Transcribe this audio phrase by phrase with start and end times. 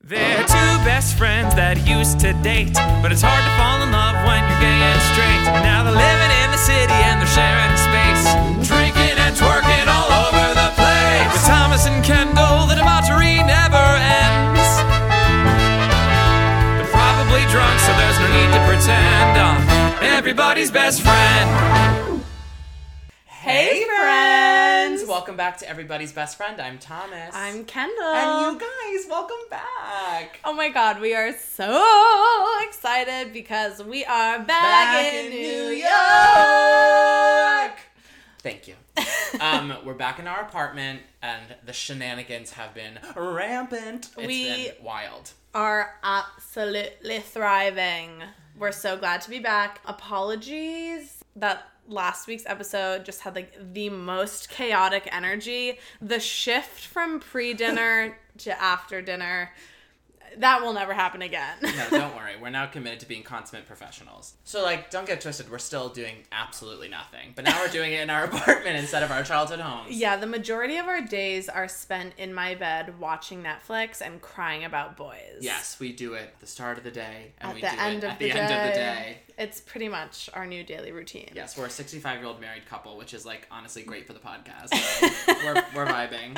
[0.00, 4.14] They're two best friends that used to date, but it's hard to fall in love
[4.22, 5.42] when you're gay and straight.
[5.66, 8.22] Now they're living in the city and they're sharing space,
[8.62, 11.28] drinking and twerking all over the place.
[11.34, 13.82] With Thomas and Kendall, the debauchery never
[14.22, 14.70] ends.
[16.78, 19.34] They're probably drunk, so there's no need to pretend.
[19.34, 19.58] I'm
[20.14, 22.17] everybody's best friend.
[25.18, 26.60] Welcome back to Everybody's Best Friend.
[26.60, 27.34] I'm Thomas.
[27.34, 28.04] I'm Kendall.
[28.04, 30.38] And you guys, welcome back.
[30.44, 35.88] Oh my god, we are so excited because we are back, in, New York.
[38.44, 38.76] Thank you.
[39.40, 44.10] um, we're back in our apartment, and the shenanigans have been rampant.
[44.16, 45.32] It's We- been wild.
[45.52, 48.22] Are absolutely thriving.
[48.56, 49.80] We're so glad to be back.
[49.84, 55.78] Apologies that last week's episode just had like the most chaotic energy.
[56.00, 59.50] The shift from pre-dinner to after dinner
[60.38, 61.56] that will never happen again.
[61.62, 62.32] No, don't worry.
[62.40, 64.34] We're now committed to being consummate professionals.
[64.44, 65.50] So, like, don't get twisted.
[65.50, 67.32] We're still doing absolutely nothing.
[67.34, 69.96] But now we're doing it in our apartment instead of our childhood homes.
[69.96, 74.64] Yeah, the majority of our days are spent in my bed watching Netflix and crying
[74.64, 75.38] about boys.
[75.40, 77.76] Yes, we do it at the start of the day, and At we the do
[77.78, 78.84] end it of at the the end of the day.
[78.84, 79.18] day.
[79.38, 81.30] It's pretty much our new daily routine.
[81.32, 84.18] Yes, we're a 65 year old married couple, which is like honestly great for the
[84.18, 84.74] podcast.
[85.28, 86.36] So we're, we're vibing.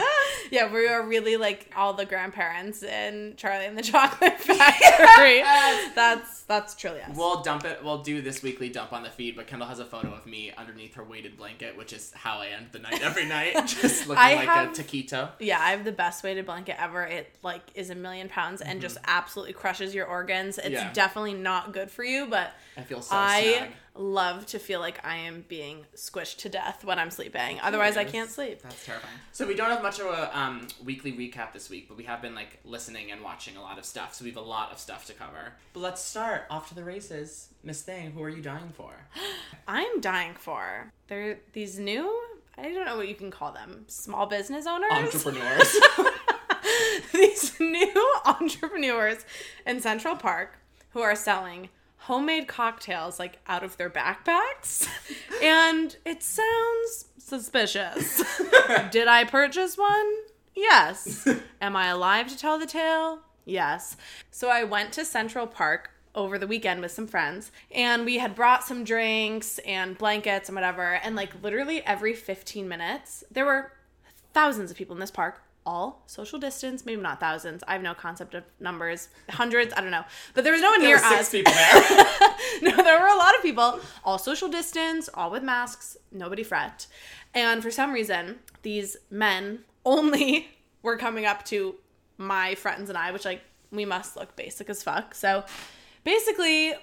[0.51, 5.41] Yeah, we are really like all the grandparents in Charlie and the Chocolate Factory.
[5.95, 7.17] That's that's truly us.
[7.17, 7.79] We'll dump it.
[7.85, 10.51] We'll do this weekly dump on the feed, but Kendall has a photo of me
[10.59, 14.21] underneath her weighted blanket, which is how I end the night every night, just looking
[14.21, 15.29] I like have- a taquito.
[15.39, 17.05] yeah, I have the best weighted blanket ever.
[17.05, 20.59] It like is a million pounds and just absolutely crushes your organs.
[20.59, 20.75] It's Mm-hmm.
[20.75, 20.93] Yeah.
[20.93, 23.69] definitely not good for you, but I feel so I snug.
[23.95, 27.59] love to feel like I am being squished to death when I'm sleeping.
[27.63, 28.63] Otherwise, I can't sleep.
[28.63, 29.15] That's terrifying.
[29.33, 32.23] So we don't have much of a um, weekly recap this week, but we have
[32.23, 34.15] been like listening and watching a lot of stuff.
[34.15, 35.53] So we have a lot of stuff to cover.
[35.73, 37.49] But let's start off to the races.
[37.63, 38.93] Miss Thing, who are you dying for?
[39.69, 40.93] I'm dying for.
[41.09, 42.09] They're these new,
[42.57, 44.91] I don't know what you can call them, small business owners.
[44.93, 45.77] Entrepreneurs.
[47.13, 49.25] these new entrepreneurs
[49.67, 50.59] in Central Park
[50.91, 51.69] who are selling
[52.01, 54.89] homemade cocktails like out of their backpacks.
[55.43, 58.23] and it sounds suspicious.
[58.91, 60.13] Did I purchase one?
[60.55, 61.29] Yes.
[61.61, 63.21] Am I alive to tell the tale?
[63.45, 63.97] Yes.
[64.31, 68.35] So I went to Central Park over the weekend with some friends and we had
[68.35, 73.71] brought some drinks and blankets and whatever and like literally every 15 minutes there were
[74.35, 77.93] thousands of people in this park all social distance maybe not thousands i have no
[77.95, 80.05] concept of numbers hundreds i don't know
[80.35, 82.31] but there was no one there near were six us people there.
[82.63, 86.87] no, there were a lot of people, all social distance, all with masks, nobody fret.
[87.35, 90.49] And for some reason, these men only
[90.83, 91.75] were coming up to
[92.19, 95.15] my friends and I, which like we must look basic as fuck.
[95.15, 95.45] So
[96.05, 96.75] basically,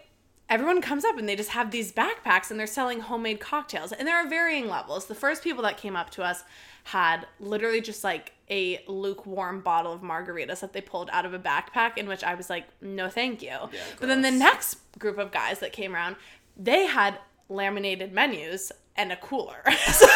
[0.50, 3.92] everyone comes up and they just have these backpacks and they're selling homemade cocktails.
[3.92, 5.08] And there are varying levels.
[5.08, 6.44] The first people that came up to us
[6.86, 11.40] had literally just like a lukewarm bottle of margaritas that they pulled out of a
[11.40, 13.56] backpack, in which I was like, no, thank you.
[14.00, 16.16] but then the next group of guys that came around,
[16.56, 17.20] they had
[17.50, 19.64] laminated menus and a cooler.
[19.92, 20.08] so,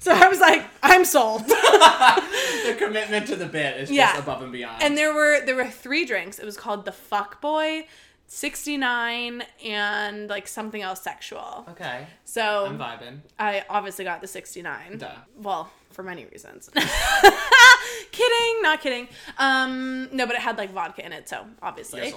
[0.00, 1.42] so I was like, I'm sold.
[1.46, 4.12] the commitment to the bit is Yeah.
[4.12, 4.82] just above and beyond.
[4.82, 6.38] and there were there were three drinks.
[6.38, 7.86] It was called the Fuck Boy,
[8.32, 11.66] 69, and like something else sexual.
[11.70, 13.18] okay, So I'm vibing.
[13.40, 14.98] I obviously got the 69.
[14.98, 15.10] Duh.
[15.36, 16.70] Well, for many reasons.
[18.12, 19.08] kidding, not kidding.
[19.36, 22.14] Um, no, but it had like vodka in it, so obviously.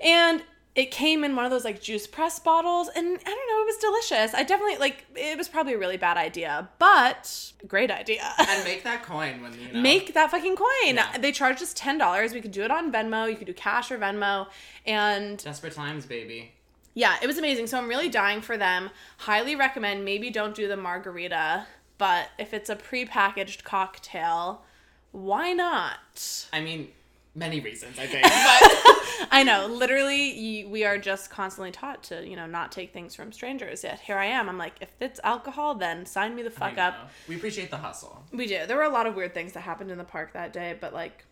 [0.00, 3.62] And it came in one of those like juice press bottles, and I don't know,
[3.62, 4.34] it was delicious.
[4.34, 8.32] I definitely like it was probably a really bad idea, but great idea.
[8.38, 9.80] And make that coin when you know.
[9.80, 10.94] Make that fucking coin.
[10.94, 11.18] Yeah.
[11.18, 12.32] They charged us ten dollars.
[12.32, 13.28] We could do it on Venmo.
[13.28, 14.46] You could do cash or Venmo,
[14.86, 16.52] and desperate times, baby.
[16.94, 17.66] yeah, it was amazing.
[17.66, 18.90] So I'm really dying for them.
[19.18, 20.04] Highly recommend.
[20.04, 24.62] Maybe don't do the margarita, but if it's a prepackaged cocktail,
[25.10, 26.46] why not?
[26.52, 26.88] I mean,
[27.34, 29.66] many reasons I think, but I know.
[29.66, 33.84] Literally, we are just constantly taught to, you know, not take things from strangers.
[33.84, 34.48] Yet here I am.
[34.48, 37.10] I'm like, if it's alcohol, then sign me the fuck up.
[37.28, 38.24] We appreciate the hustle.
[38.32, 38.66] We do.
[38.66, 40.92] There were a lot of weird things that happened in the park that day, but
[40.92, 41.24] like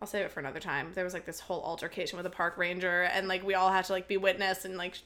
[0.00, 0.92] I'll save it for another time.
[0.94, 3.84] There was like this whole altercation with a park ranger and like we all had
[3.86, 4.98] to like be witness and like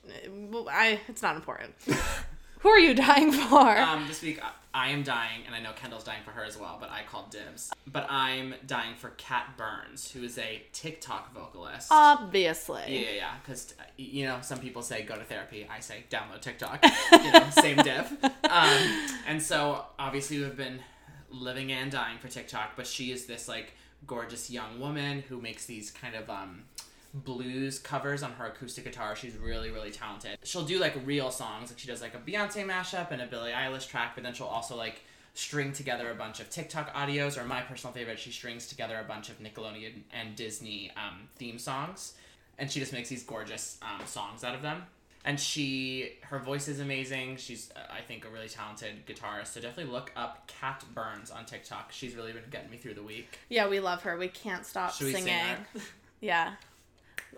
[0.71, 1.75] I it's not important.
[2.65, 3.77] Who are you dying for?
[3.79, 4.41] Um, this week
[4.73, 7.29] I- am dying, and I know Kendall's dying for her as well, but I called
[7.29, 7.71] dibs.
[7.87, 11.89] But I'm dying for Cat Burns, who is a TikTok vocalist.
[11.91, 12.85] Obviously.
[12.89, 13.31] Yeah, yeah, yeah.
[13.43, 15.67] Because you know, some people say go to therapy.
[15.71, 16.83] I say download TikTok.
[17.13, 18.11] you know, same diff.
[18.49, 20.81] Um, and so obviously we've been
[21.31, 23.75] living and dying for TikTok, but she is this like
[24.07, 26.63] gorgeous young woman who makes these kind of um
[27.15, 29.15] blues covers on her acoustic guitar.
[29.15, 30.39] She's really, really talented.
[30.43, 33.53] She'll do like real songs, like she does like a Beyonce mashup and a Billie
[33.53, 35.01] Eilish track, but then she'll also like
[35.35, 39.05] string together a bunch of TikTok audios, or my personal favorite, she strings together a
[39.05, 42.15] bunch of Nickelodeon and Disney um, theme songs,
[42.59, 44.83] and she just makes these gorgeous um, songs out of them.
[45.27, 47.39] And she, her voice is amazing.
[47.39, 49.55] She's, uh, I think, a really talented guitarist.
[49.55, 51.93] So definitely look up Cat Burns on TikTok.
[51.93, 53.39] She's really been getting me through the week.
[53.49, 54.19] Yeah, we love her.
[54.19, 55.57] We can't stop Should singing.
[56.21, 56.55] Yeah.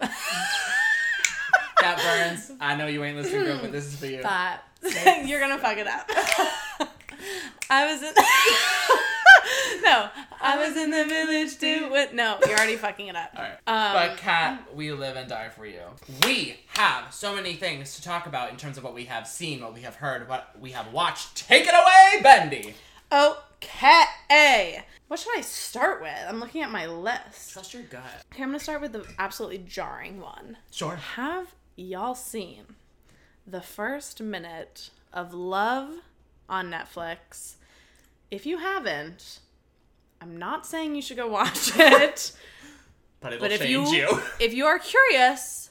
[1.78, 4.22] Cat Burns, I know you ain't listening, girl, but this is for you.
[4.22, 4.62] But
[5.26, 6.08] you're gonna fuck it up.
[7.70, 8.12] I was in
[9.82, 10.08] No.
[10.40, 13.30] I was in the village doing no, you're already fucking it up.
[13.34, 13.52] All right.
[13.66, 15.80] Um, but Cat, we live and die for you.
[16.24, 19.60] We have so many things to talk about in terms of what we have seen,
[19.60, 21.36] what we have heard, what we have watched.
[21.36, 22.74] Take it away, Bendy.
[23.62, 24.82] Okay.
[25.08, 26.12] What should I start with?
[26.28, 27.52] I'm looking at my list.
[27.52, 28.02] Trust your gut.
[28.32, 30.56] Okay, I'm gonna start with the absolutely jarring one.
[30.70, 30.96] Sure.
[30.96, 32.64] Have y'all seen
[33.46, 35.90] the first minute of Love
[36.48, 37.54] on Netflix?
[38.30, 39.40] If you haven't,
[40.20, 42.32] I'm not saying you should go watch it.
[43.20, 44.22] But it'll But if change you, you.
[44.40, 45.70] if you are curious,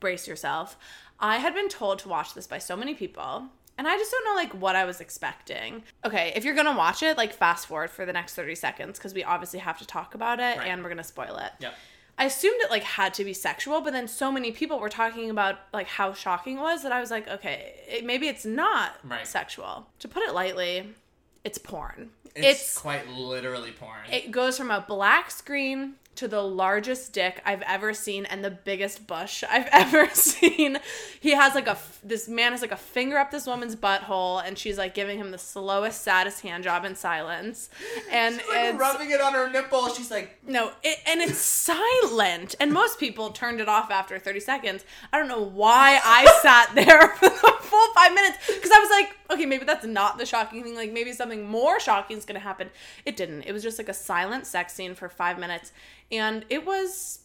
[0.00, 0.76] brace yourself.
[1.20, 3.44] I had been told to watch this by so many people,
[3.78, 5.82] and I just don't know like what I was expecting.
[6.04, 9.14] Okay, if you're gonna watch it, like fast forward for the next 30 seconds because
[9.14, 10.68] we obviously have to talk about it Right.
[10.68, 11.52] and we're gonna spoil it.
[11.60, 11.74] Yep.
[12.16, 15.30] I assumed it like had to be sexual, but then so many people were talking
[15.30, 18.92] about like how shocking it was that I was like, okay, it, maybe it's not
[19.02, 19.26] Right.
[19.26, 19.88] sexual.
[19.98, 20.94] To put it lightly,
[21.42, 22.10] it's porn.
[22.36, 23.98] It's, it's quite literally porn.
[24.12, 28.50] it goes from a black screen to the largest dick I've ever seen and the
[28.50, 30.78] biggest bush I've ever seen.
[31.20, 34.58] He has like a this man has like a finger up this woman's butthole and
[34.58, 37.70] she's like giving him the slowest, saddest hand job in silence.
[38.10, 39.88] And She's like it's rubbing it on her nipple.
[39.94, 42.54] She's like, no, it, and it's silent.
[42.60, 44.84] And most people turned it off after 30 seconds.
[45.12, 48.90] I don't know why I sat there for the full five minutes because I was
[48.90, 50.74] like, okay, maybe that's not the shocking thing.
[50.74, 52.70] Like maybe something more shocking is going to happen.
[53.04, 53.42] It didn't.
[53.42, 55.72] It was just like a silent sex scene for five minutes.
[56.10, 57.20] And it was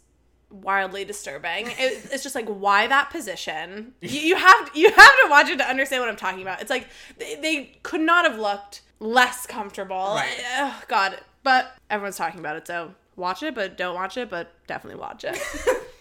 [0.50, 1.68] wildly disturbing.
[1.80, 3.94] It, it's just like why that position?
[4.02, 6.62] You, you have you have to watch it to understand what I'm talking about.
[6.62, 6.88] It's like
[7.18, 10.14] they, they could not have looked less comfortable.
[10.16, 10.42] Right.
[10.58, 11.20] Oh God.
[11.44, 15.24] But everyone's talking about it, so watch it, but don't watch it, but definitely watch
[15.24, 15.40] it.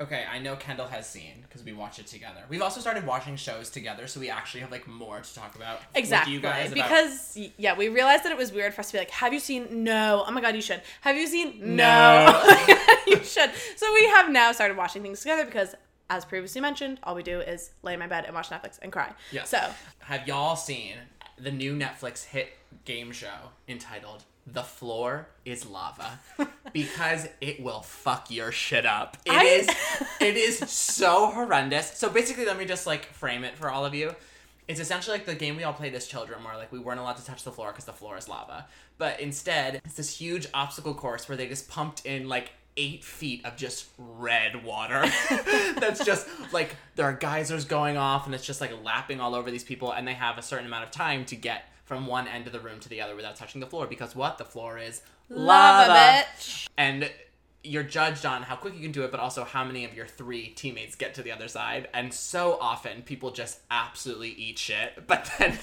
[0.00, 2.40] okay, I know Kendall has seen because we watch it together.
[2.48, 5.80] We've also started watching shows together, so we actually have like more to talk about
[5.94, 6.34] exactly.
[6.34, 6.72] with you guys.
[6.72, 9.32] because y- yeah, we realized that it was weird for us to be like, "Have
[9.32, 10.24] you seen?" No.
[10.26, 10.82] Oh my god, you should.
[11.02, 11.58] Have you seen?
[11.60, 12.26] No.
[12.26, 12.42] No.
[12.90, 13.50] Oh you should.
[13.76, 15.74] So we have now started watching things together because
[16.10, 18.92] as previously mentioned, all we do is lay in my bed and watch Netflix and
[18.92, 19.12] cry.
[19.32, 19.44] Yeah.
[19.44, 19.58] So
[20.00, 20.94] Have y'all seen
[21.38, 22.50] the new Netflix hit
[22.84, 26.20] game show entitled The Floor is Lava?
[26.72, 29.16] because it will fuck your shit up.
[29.24, 29.68] It I- is
[30.20, 31.92] it is so horrendous.
[31.98, 34.14] So basically let me just like frame it for all of you.
[34.66, 37.16] It's essentially like the game we all played as children where like we weren't allowed
[37.16, 38.66] to touch the floor because the floor is lava.
[38.98, 43.44] But instead, it's this huge obstacle course where they just pumped in like eight feet
[43.44, 45.04] of just red water.
[45.78, 49.50] That's just like there are geysers going off and it's just like lapping all over
[49.50, 52.46] these people and they have a certain amount of time to get from one end
[52.46, 54.36] of the room to the other without touching the floor because what?
[54.36, 55.00] The floor is
[55.30, 55.94] lava, lava.
[55.94, 56.68] bitch.
[56.76, 57.10] And
[57.64, 60.06] you're judged on how quick you can do it, but also how many of your
[60.06, 61.88] three teammates get to the other side.
[61.92, 64.92] And so often, people just absolutely eat shit.
[65.08, 65.58] But then,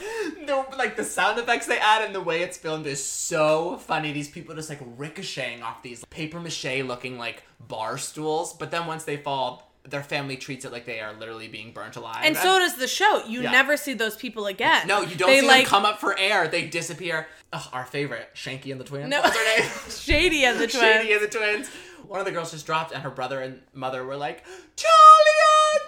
[0.46, 4.12] the, like the sound effects they add and the way it's filmed is so funny.
[4.12, 8.54] These people just like ricocheting off these paper mache looking like bar stools.
[8.54, 11.96] But then once they fall, their family treats it like they are literally being burnt
[11.96, 12.22] alive.
[12.24, 13.24] And so does the show.
[13.28, 13.52] You Yeah.
[13.52, 14.88] never see those people again.
[14.88, 16.48] no, you don't They see like them come up for air.
[16.48, 17.28] They disappear.
[17.54, 19.10] Ugh, our favorite, Shanky and the twins.
[19.10, 19.22] No.
[19.22, 19.70] What's her name?
[19.90, 20.84] Shady and the twins.
[20.84, 21.70] Shady and the twins.
[22.08, 24.44] One of the girls just dropped, and her brother and mother were like,
[24.76, 25.82] Talia,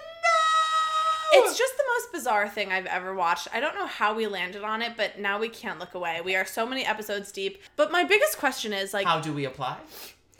[1.32, 1.40] no!
[1.44, 3.48] It's just the most bizarre thing I've ever watched.
[3.52, 6.20] I don't know how we landed on it, but now we can't look away.
[6.24, 7.62] We are so many episodes deep.
[7.76, 9.76] But my biggest question is like How do we apply?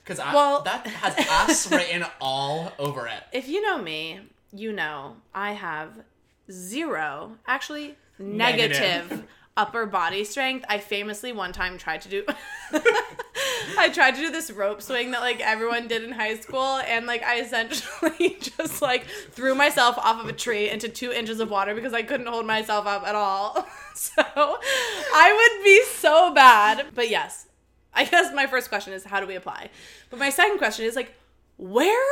[0.08, 3.22] Because Well- that has us written all over it.
[3.32, 4.20] if you know me,
[4.52, 5.90] you know I have
[6.50, 8.80] zero, actually Negative.
[9.10, 9.24] negative,
[9.56, 10.64] upper body strength.
[10.68, 12.24] I famously one time tried to do
[13.78, 17.06] I tried to do this rope swing that like everyone did in high school and
[17.06, 21.50] like I essentially just like threw myself off of a tree into 2 inches of
[21.50, 23.66] water because I couldn't hold myself up at all.
[23.94, 26.86] so, I would be so bad.
[26.94, 27.46] But yes,
[27.94, 29.70] I guess my first question is how do we apply?
[30.10, 31.14] But my second question is like
[31.56, 32.06] where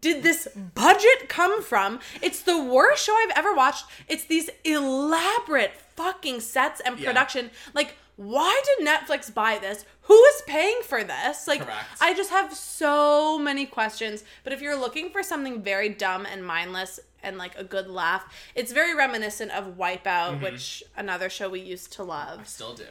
[0.00, 2.00] did this budget come from?
[2.20, 3.84] It's the worst show I've ever watched.
[4.08, 7.06] It's these elaborate fucking sets and Yeah.
[7.08, 7.50] production.
[7.74, 9.84] Like why did Netflix buy this?
[10.02, 11.48] Who is paying for this?
[11.48, 11.86] Like, Correct.
[12.00, 14.22] I just have so many questions.
[14.44, 18.24] But if you're looking for something very dumb and mindless and like a good laugh,
[18.54, 20.42] it's very reminiscent of Wipeout, Mm-hmm.
[20.44, 22.40] which another show we used to love.
[22.40, 22.84] I still do.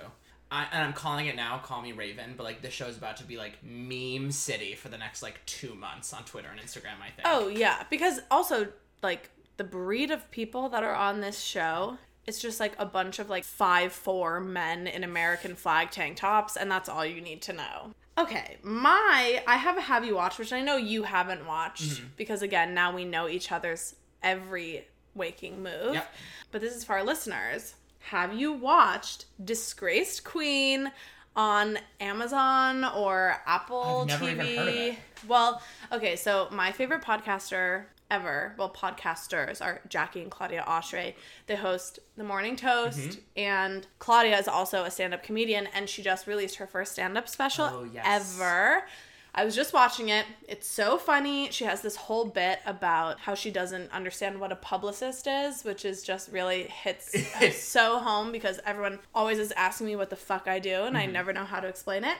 [0.52, 1.60] I, and I'm calling it now.
[1.60, 4.98] Call me Raven, but like this show's about to be like meme city for the
[4.98, 7.00] next like two months on Twitter and Instagram.
[7.02, 7.26] I think.
[7.26, 8.68] Oh yeah, because also
[9.02, 13.20] like the breed of people that are on this show, it's just like a bunch
[13.20, 17.42] of like five four men in American flag tank tops, and that's all you need
[17.44, 17.94] to know.
[18.18, 22.08] Okay, my I have a have you watched, which I know you haven't watched mm-hmm.
[22.18, 25.94] because again now we know each other's every waking move.
[25.94, 26.14] Yep.
[26.52, 27.76] But this is for our listeners.
[28.10, 30.92] Have you watched Disgraced Queen
[31.36, 34.32] on Amazon or Apple TV?
[34.32, 34.96] even heard of it.
[35.28, 41.14] Well, okay, so my favorite podcaster ever, well, podcasters are Jackie and Claudia Oshry.
[41.48, 43.20] They host The Morning Toast, Mm-hmm.
[43.38, 47.18] and Claudia is also a stand up comedian, and she just released her first stand
[47.18, 48.04] up special Oh, yes.
[48.38, 48.84] ever.
[49.34, 50.26] I was just watching it.
[50.48, 51.50] It's so funny.
[51.52, 55.86] She has this whole bit about how she doesn't understand what a publicist is, which
[55.86, 57.16] is just really hits
[57.64, 61.04] so home because everyone always is asking me what the fuck I do and I
[61.04, 61.14] mm-hmm.
[61.14, 62.18] never know how to explain it.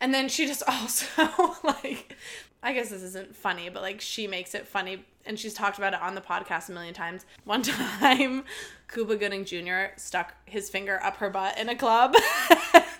[0.00, 2.16] And then she just also like
[2.62, 5.94] I guess this isn't funny, but like she makes it funny and she's talked about
[5.94, 7.26] it on the podcast a million times.
[7.44, 7.62] One
[8.00, 8.44] time
[8.86, 9.94] Cuba Gooding Jr.
[9.96, 12.14] stuck his finger up her butt in a club.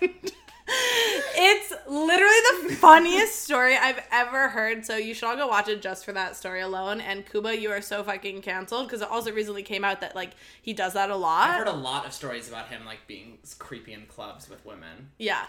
[0.01, 0.33] and
[0.67, 4.85] it's literally the funniest story I've ever heard.
[4.85, 7.01] So you should all go watch it just for that story alone.
[7.01, 10.31] And Cuba, you are so fucking canceled because it also recently came out that like
[10.61, 11.49] he does that a lot.
[11.49, 15.11] I've heard a lot of stories about him like being creepy in clubs with women.
[15.17, 15.45] yeah.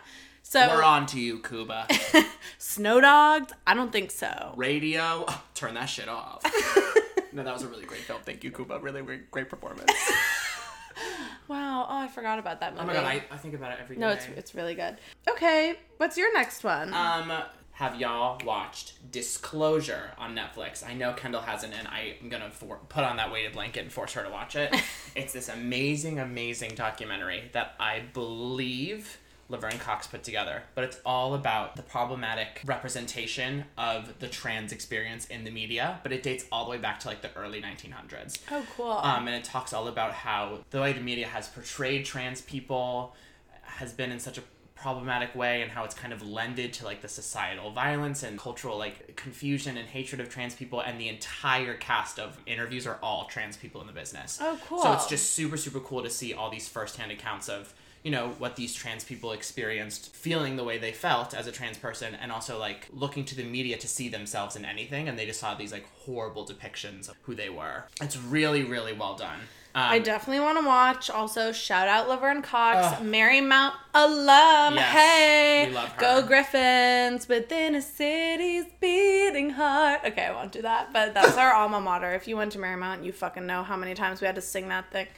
[0.46, 1.88] So We're on to you, Cuba.
[2.58, 3.54] Snow Dogs?
[3.66, 4.52] I don't think so.
[4.56, 6.42] Radio, oh, turn that shit off.
[7.32, 8.20] no, that was a really great film.
[8.26, 8.78] Thank you, Cuba.
[8.78, 9.90] Really, really great performance.
[11.48, 11.86] Wow.
[11.90, 12.84] Oh, I forgot about that movie.
[12.84, 14.00] oh my god, I, I think about it every day.
[14.00, 14.96] no, it's it's really good.
[15.28, 16.94] Okay, what's your next one?
[16.94, 17.30] Um,
[17.72, 20.86] have y'all watched Disclosure on Netflix?
[20.86, 24.12] I know Kendall hasn't, and I'm gonna for- put on that weighted blanket and force
[24.14, 24.74] her to watch it.
[25.14, 31.34] it's this amazing, amazing documentary that I believe Laverne Cox put together, but it's all
[31.34, 36.00] about the problematic representation of the trans experience in the media.
[36.02, 38.38] But it dates all the way back to like the early 1900s.
[38.50, 38.92] oh, cool.
[38.92, 43.14] Um, and it talks all about how the way the media has portrayed trans people
[43.62, 44.42] has been in such a
[44.76, 48.76] problematic way and how it's kind of lended to like the societal violence and cultural
[48.76, 53.24] like confusion and hatred of trans people and the entire cast of interviews are all
[53.26, 54.82] trans people in the business Oh, cool.
[54.82, 57.72] so it's just super super cool to see all these firsthand accounts of
[58.04, 61.78] you know what these trans people experienced feeling the way they felt as a trans
[61.78, 65.26] person and also like looking to the media to see themselves in anything and they
[65.26, 69.40] just saw these like horrible depictions of who they were it's really really well done
[69.76, 71.10] um, I definitely want to watch.
[71.10, 74.74] Also, shout out Laverne Cox, Marymount alum.
[74.76, 76.00] Yes, hey, we love her.
[76.00, 77.28] go Griffins!
[77.28, 80.02] Within a city's beating heart.
[80.04, 82.12] Okay, I won't do that, but that's our alma mater.
[82.12, 84.68] If you went to Marymount, you fucking know how many times we had to sing
[84.68, 85.08] that thing.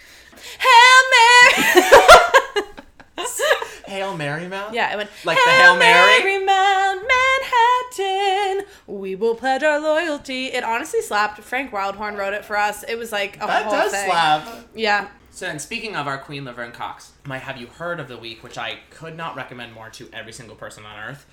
[0.58, 2.00] Hail Mary!
[3.86, 4.74] Hail Mary Mount?
[4.74, 6.44] yeah, it went Like the Hail Mary?
[6.44, 8.66] Mount Manhattan.
[8.86, 10.46] We will pledge our loyalty.
[10.46, 11.40] It honestly slapped.
[11.42, 12.82] Frank Wildhorn wrote it for us.
[12.84, 14.08] It was like a That whole does thing.
[14.10, 14.48] slap.
[14.74, 15.08] Yeah.
[15.30, 18.42] So, and speaking of our Queen Laverne Cox, my Have You Heard of the Week,
[18.42, 21.26] which I could not recommend more to every single person on earth.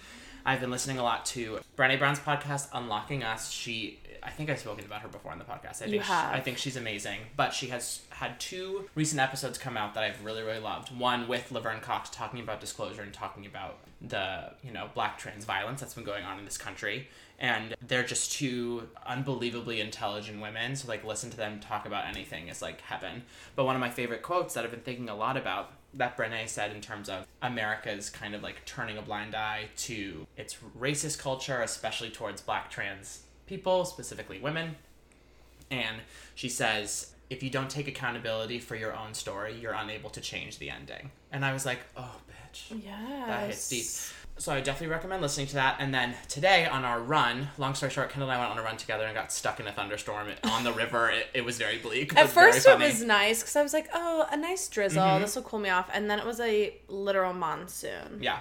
[0.45, 3.49] I've been listening a lot to Brené Brown's podcast, Unlocking Us.
[3.49, 5.81] She, I think I've spoken about her before on the podcast.
[5.81, 7.19] I You think she- I think she's amazing.
[7.35, 10.97] But she has had two recent episodes come out that I've really, really loved.
[10.97, 15.45] One with Laverne Cox talking about disclosure and talking about the, you know, black trans
[15.45, 17.07] violence that's been going on in this country.
[17.39, 20.75] And they're just two unbelievably intelligent women.
[20.75, 23.23] So, like, listen to them talk about anything is like heaven.
[23.55, 26.47] But one of my favorite quotes that I've been thinking a lot about that Brene
[26.47, 31.19] said in terms of America's kind of like turning a blind eye to its racist
[31.19, 34.75] culture, especially towards black trans people, specifically women.
[35.71, 35.97] And
[36.35, 40.59] she says, if you don't take accountability for your own story, you're unable to change
[40.59, 41.11] the ending.
[41.31, 42.83] And I was like, oh, bitch.
[42.83, 43.25] Yeah.
[43.27, 43.85] That hits deep.
[44.37, 45.77] So I definitely recommend listening to that.
[45.79, 48.63] And then today on our run, long story short, Kendall and I went on a
[48.63, 51.09] run together and got stuck in a thunderstorm on the river.
[51.11, 52.17] It, it was very bleak.
[52.17, 55.03] At first, it was nice because I was like, "Oh, a nice drizzle.
[55.03, 55.21] Mm-hmm.
[55.21, 58.19] This will cool me off." And then it was a literal monsoon.
[58.21, 58.39] Yeah.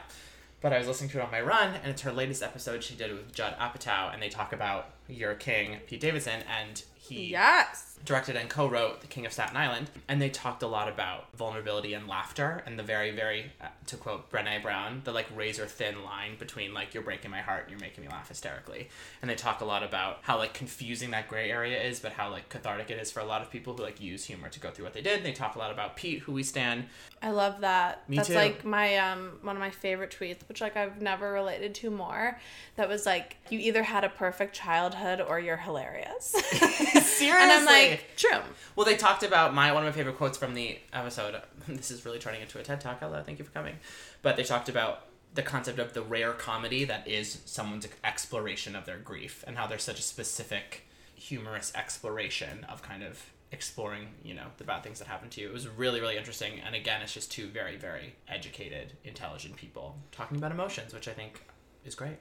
[0.62, 2.94] But I was listening to it on my run, and it's her latest episode she
[2.94, 7.91] did with Judd Apatow, and they talk about Your King, Pete Davidson, and he Yes.
[8.04, 11.94] Directed and co-wrote The King of Staten Island, and they talked a lot about vulnerability
[11.94, 16.02] and laughter, and the very, very, uh, to quote Brené Brown, the like razor thin
[16.04, 18.88] line between like you're breaking my heart, and you're making me laugh hysterically,
[19.20, 22.30] and they talk a lot about how like confusing that gray area is, but how
[22.30, 24.70] like cathartic it is for a lot of people who like use humor to go
[24.70, 25.18] through what they did.
[25.18, 26.84] And they talk a lot about Pete, who we stand.
[27.22, 28.08] I love that.
[28.08, 28.34] Me That's too.
[28.34, 32.38] like my um one of my favorite tweets, which like I've never related to more.
[32.76, 36.26] That was like you either had a perfect childhood or you're hilarious.
[36.26, 38.40] Seriously, and I'm like, true.
[38.76, 41.40] Well, they talked about my one of my favorite quotes from the episode.
[41.68, 43.00] This is really turning into a TED talk.
[43.00, 43.76] Hello, thank you for coming.
[44.20, 48.84] But they talked about the concept of the rare comedy that is someone's exploration of
[48.84, 54.34] their grief and how there's such a specific humorous exploration of kind of exploring, you
[54.34, 55.48] know, the bad things that happen to you.
[55.48, 56.60] It was really, really interesting.
[56.64, 61.12] And again, it's just two very, very educated, intelligent people talking about emotions, which I
[61.12, 61.42] think
[61.84, 62.16] is great.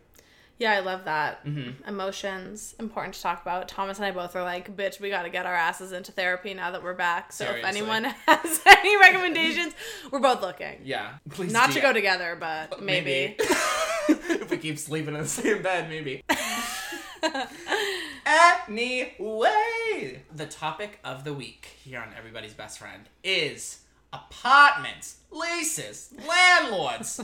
[0.62, 1.44] Yeah, I love that.
[1.44, 1.90] Mm-hmm.
[1.90, 3.68] Emotions important to talk about.
[3.68, 6.54] Thomas and I both are like, bitch, we got to get our asses into therapy
[6.54, 7.34] now that we're back.
[7.34, 7.68] So Seriously.
[7.68, 9.74] if anyone has any recommendations,
[10.12, 10.82] we're both looking.
[10.84, 11.52] Yeah, please.
[11.52, 13.38] Not to go together, but maybe.
[14.08, 16.24] if we keep sleeping in the same bed, maybe.
[18.28, 23.80] anyway, the topic of the week here on Everybody's Best Friend is
[24.14, 27.20] apartments, leases, landlords.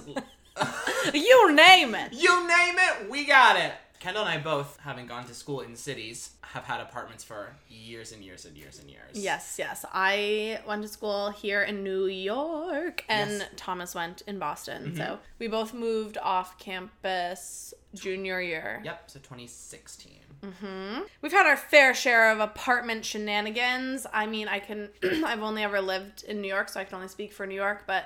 [1.13, 2.13] You name it.
[2.13, 3.73] you name it, we got it.
[3.99, 8.11] Kendall and I both, having gone to school in cities, have had apartments for years
[8.11, 9.11] and years and years and years.
[9.13, 9.85] Yes, yes.
[9.91, 13.41] I went to school here in New York, and Yes.
[13.41, 13.55] Mm-hmm.
[13.55, 14.95] Thomas went in Boston.
[14.95, 18.81] So we both moved off campus junior year.
[18.85, 19.03] Yep.
[19.07, 20.13] So 2016.
[20.43, 21.01] Mm-hmm.
[21.23, 24.05] We've had our fair share of apartment shenanigans.
[24.13, 24.89] I mean, I can,
[25.25, 27.85] I've only ever lived in New York, so I can only speak for New York,
[27.87, 28.05] but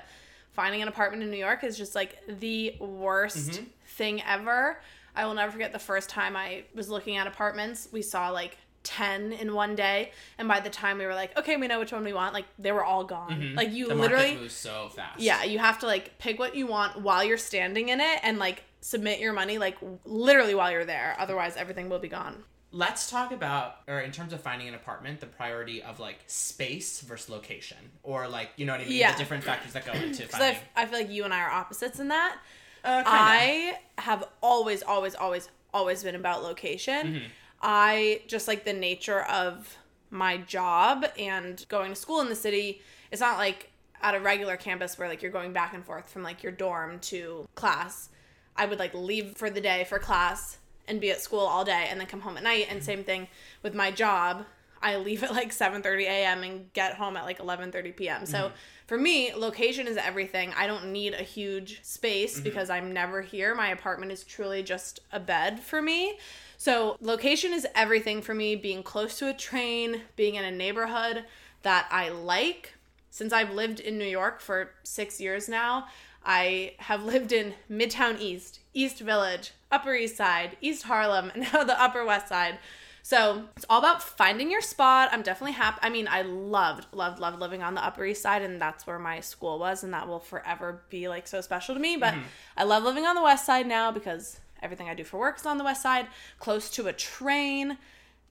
[0.52, 3.64] finding an apartment in New York is just like the worst Mm-hmm.
[3.86, 4.80] thing ever.
[5.14, 7.88] I will never forget the first time I was looking at apartments.
[7.92, 11.56] We saw like 10 in one day, and by the time we were like, okay,
[11.56, 13.54] we know which one we want, like they were all gone.
[13.54, 13.96] Like you Mm-hmm.
[13.96, 15.20] The literally moves so fast.
[15.20, 18.38] yeah, you have to like pick what you want while you're standing in it and
[18.38, 21.14] like submit your money like literally while you're there.
[21.18, 22.42] Otherwise, everything will be gone.
[22.74, 27.00] Let's talk about, or in terms of finding an apartment, the priority of like space
[27.02, 29.12] versus location, or like you know what I mean, Yeah.
[29.12, 30.60] the different factors that go into finding.
[30.74, 32.38] I feel like you and I are opposites in that.
[32.84, 33.02] Uh.
[33.06, 37.06] I have always, always, always, always been about location.
[37.06, 37.24] Mm-hmm.
[37.60, 39.76] I just like the nature of
[40.10, 42.80] my job and going to school in the city.
[43.10, 43.70] It's not like
[44.02, 46.98] at a regular campus where like you're going back and forth from like your dorm
[47.00, 48.08] to class.
[48.56, 51.86] I would like leave for the day for class and be at school all day
[51.88, 52.66] and then come home at night.
[52.68, 52.86] And mm-hmm.
[52.86, 53.28] same thing
[53.62, 54.44] with my job.
[54.82, 56.42] I leave at like 7:30 a.m.
[56.42, 58.26] and get home at like 11:30 p.m.
[58.26, 58.54] So mm-hmm.
[58.86, 60.52] for me, location is everything.
[60.56, 62.44] I don't need a huge space mm-hmm.
[62.44, 63.54] because I'm never here.
[63.54, 66.18] My apartment is truly just a bed for me.
[66.58, 68.56] So location is everything for me.
[68.56, 71.24] Being close to a train, being in a neighborhood
[71.62, 72.74] that I like.
[73.10, 75.86] Since I've lived in New York for six years now,
[76.24, 81.64] I have lived in Midtown East, East Village, Upper East Side, East Harlem, and now
[81.64, 82.58] the Upper West Side.
[83.04, 85.08] So it's all about finding your spot.
[85.12, 85.80] I'm definitely happy.
[85.82, 88.98] I mean, I loved, loved, loved living on the Upper East Side, and that's where
[88.98, 91.96] my school was, and that will forever be like so special to me.
[91.96, 92.22] But mm-hmm.
[92.56, 95.46] I love living on the West Side now because everything I do for work is
[95.46, 96.06] on the West Side,
[96.38, 97.76] close to a train,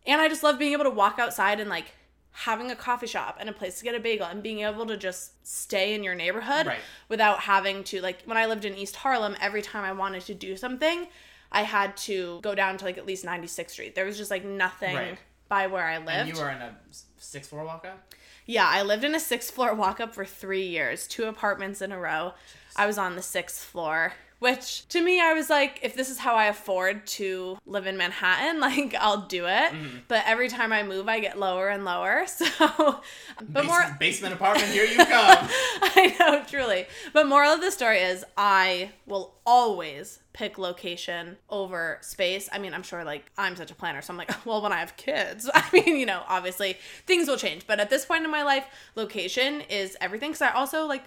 [0.08, 1.94] and I just love being able to walk outside and like
[2.34, 4.96] having a coffee shop and a place to get a bagel and being able to
[4.98, 6.80] just stay in your neighborhood Right.
[7.10, 10.34] without having to like when I lived in East Harlem, every time I wanted to
[10.34, 11.08] do something,
[11.52, 13.96] I had to go down to like at least 96th Street.
[13.96, 15.18] There was just like nothing Right.
[15.50, 16.10] by where I lived.
[16.10, 16.76] and you were in a
[17.18, 18.14] six floor walk up.
[18.46, 21.92] Yeah, I lived in a sixth floor walk up for three years, two apartments in
[21.92, 22.34] a row.
[22.76, 26.18] I was on the sixth floor, which to me, I was like, if this is
[26.18, 29.72] how I afford to live in Manhattan, like I'll do it.
[29.72, 29.98] Mm-hmm.
[30.08, 32.26] But every time I move, I get lower and lower.
[32.42, 33.02] So,
[33.40, 33.82] but more.
[33.82, 34.70] Bas- basement apartment.
[34.72, 35.08] Here you come.
[35.08, 36.88] I know, truly.
[37.14, 42.50] But moral of the story is I will always pick location over space.
[42.52, 44.80] I mean, I'm sure like I'm such a planner, so I'm like, well, when I
[44.80, 47.68] have kids, I mean, you know, obviously things will change.
[47.68, 50.32] But at this point in my life, location is everything.
[50.32, 51.04] Because I also like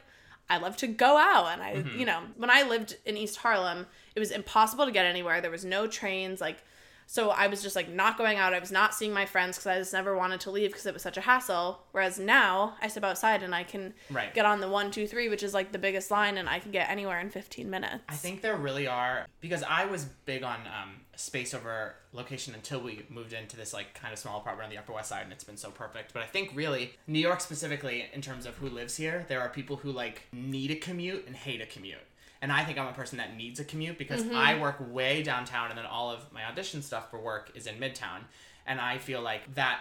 [0.49, 3.87] I love to go out and I, you know, when I lived in East Harlem,
[4.15, 5.41] it was impossible to get anywhere.
[5.41, 6.63] There was no trains like
[7.07, 8.55] so I was just like not going out.
[8.55, 10.95] I was not seeing my friends because I just never wanted to leave because it
[10.95, 11.83] was such a hassle.
[11.93, 14.33] Whereas now I step outside and I can Right.
[14.33, 16.71] get on the one, two, three, which is like the biggest line, and I can
[16.71, 18.05] get anywhere in 15 minutes.
[18.09, 22.81] I think there really are because I was big on um, space over location until
[22.81, 25.33] we moved into this like kind of small apartment on the Upper West Side, and
[25.33, 26.13] it's been so perfect.
[26.13, 29.49] But I think really New York specifically, in terms of who lives here, there are
[29.49, 31.99] people who like need a commute and hate a commute.
[32.43, 34.37] And I think I'm a person that needs a commute because mm-hmm.
[34.37, 37.77] I work way downtown, and then all of my audition stuff for work is in
[37.77, 38.21] Midtown,
[38.67, 39.81] and I feel like that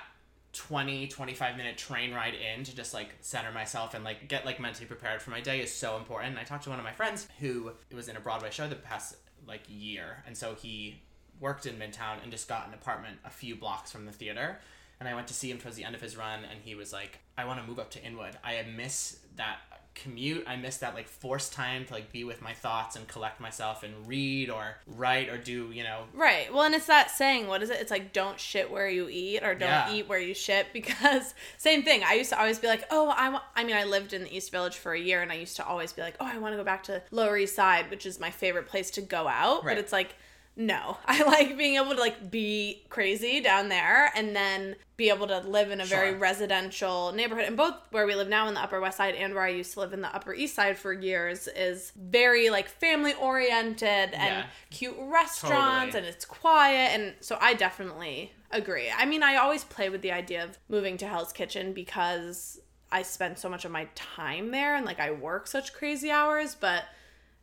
[0.54, 4.60] 20 25 minute train ride in to just like center myself and like get like
[4.60, 6.92] mentally prepared for my day is so important and i talked to one of my
[6.92, 9.16] friends who was in a broadway show the past
[9.48, 11.02] like year and so he
[11.40, 14.60] worked in midtown and just got an apartment a few blocks from the theater
[15.00, 16.94] and i went to see him towards the end of his run and he was
[16.94, 19.58] like i want to move up to inwood i miss that
[19.96, 23.40] commute i miss that like forced time to like be with my thoughts and collect
[23.40, 26.52] myself and read or write or do you know Right.
[26.52, 27.80] Well, and it's that saying, what is it?
[27.80, 29.94] It's like don't shit where you eat or don't Yeah.
[29.94, 32.02] eat where you shit because same thing.
[32.04, 34.36] I used to always be like, "Oh, I want I mean, I lived in the
[34.36, 36.54] East Village for a year and I used to always be like, "Oh, I want
[36.54, 39.64] to go back to Lower East Side, which is my favorite place to go out."
[39.64, 39.76] Right.
[39.76, 40.16] But it's like
[40.56, 40.98] no.
[41.06, 45.40] I like being able to like be crazy down there and then be able to
[45.40, 47.46] live in a very residential neighborhood.
[47.46, 49.74] And both where we live now in the Upper West Side and where I used
[49.74, 54.14] to live in the Upper East Side for years is very like family oriented and
[54.14, 54.46] Yeah.
[54.70, 55.98] cute restaurants Totally.
[55.98, 58.92] and it's quiet and so I definitely agree.
[58.96, 62.60] I mean, I always play with the idea of moving to Hell's Kitchen because
[62.92, 66.54] I spend so much of my time there and like I work such crazy hours,
[66.54, 66.84] but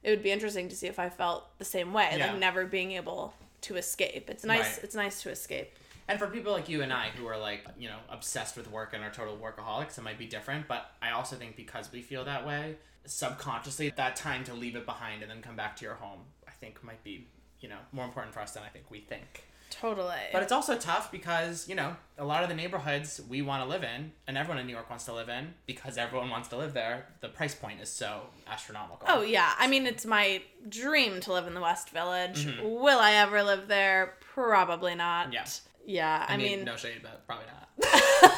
[0.03, 2.29] it would be interesting to see if I felt the same way, Yeah.
[2.33, 4.31] like never being able to escape.
[4.31, 4.85] It's nice Right.
[4.85, 5.73] it's nice to escape.
[6.09, 8.95] And for people like you and I who are like, you know, obsessed with work
[8.95, 10.67] and are total workaholics, it might be different.
[10.67, 14.87] But I also think because we feel that way, subconsciously, that time to leave it
[14.87, 17.29] behind and then come back to your home, I think might be,
[17.61, 19.45] you know, more important for us than I think we think.
[19.71, 20.15] Totally.
[20.33, 23.69] But it's also tough because, you know, a lot of the neighborhoods we want to
[23.69, 26.57] live in and everyone in New York wants to live in because everyone wants to
[26.57, 29.07] live there, the price point is so astronomical.
[29.09, 32.47] Oh yeah, I mean it's my dream to live in the West Village.
[32.47, 32.83] Mm-hmm.
[32.83, 34.15] Will I ever live there?
[34.21, 35.33] Probably not.
[35.33, 35.47] Yeah.
[35.87, 38.33] Yeah, I, I, mean, mean, no shade, but probably not.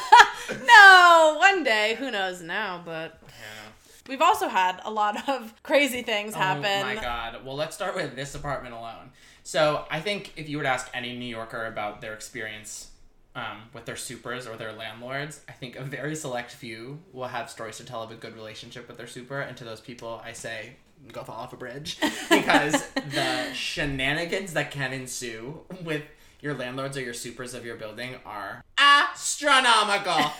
[0.65, 3.63] no, one day, who knows now, but Yeah.
[4.07, 6.65] We've also had a lot of crazy things happen.
[6.65, 7.45] Oh my god.
[7.45, 9.11] Well, let's start with this apartment alone.
[9.43, 12.91] So, I think if you were to ask any New Yorker about their experience
[13.35, 17.49] um, with their supers or their landlords, I think a very select few will have
[17.49, 19.41] stories to tell of a good relationship with their super.
[19.41, 20.77] And to those people, I say,
[21.11, 21.99] go fall off a bridge.
[22.29, 26.03] Because the shenanigans that can ensue with
[26.41, 30.31] your landlords or your supers of your building are astronomical.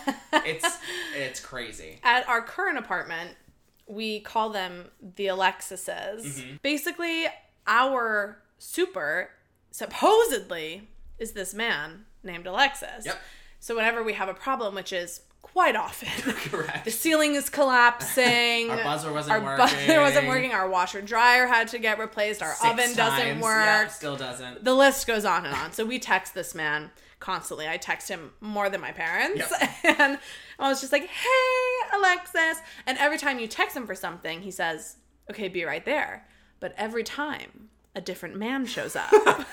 [0.44, 0.78] it's
[1.16, 2.00] it's crazy.
[2.02, 3.36] At our current apartment,
[3.86, 6.40] we call them the Alexises.
[6.40, 6.56] Mm-hmm.
[6.62, 7.26] Basically,
[7.66, 9.30] our super
[9.70, 13.06] supposedly is this man named Alexis.
[13.06, 13.18] Yep.
[13.60, 16.08] So whenever we have a problem, which is quite often,
[16.50, 16.84] Correct.
[16.84, 18.70] the ceiling is collapsing.
[18.70, 19.66] Our buzzer wasn't our working.
[19.66, 20.52] buzzer wasn't working.
[20.52, 22.42] Our washer dryer had to get replaced.
[22.42, 23.64] Our Six oven doesn't work.
[23.64, 24.64] Yeah, still doesn't.
[24.64, 25.72] The list goes on and on.
[25.72, 27.68] So we text this man constantly.
[27.68, 29.50] I text him more than my parents.
[29.60, 29.70] Yep.
[29.98, 30.18] And
[30.58, 32.60] I was just like, hey, Alexis.
[32.86, 34.96] And every time you text him for something, he says,
[35.30, 36.26] okay, be right there.
[36.60, 39.12] But every time, a different man shows up.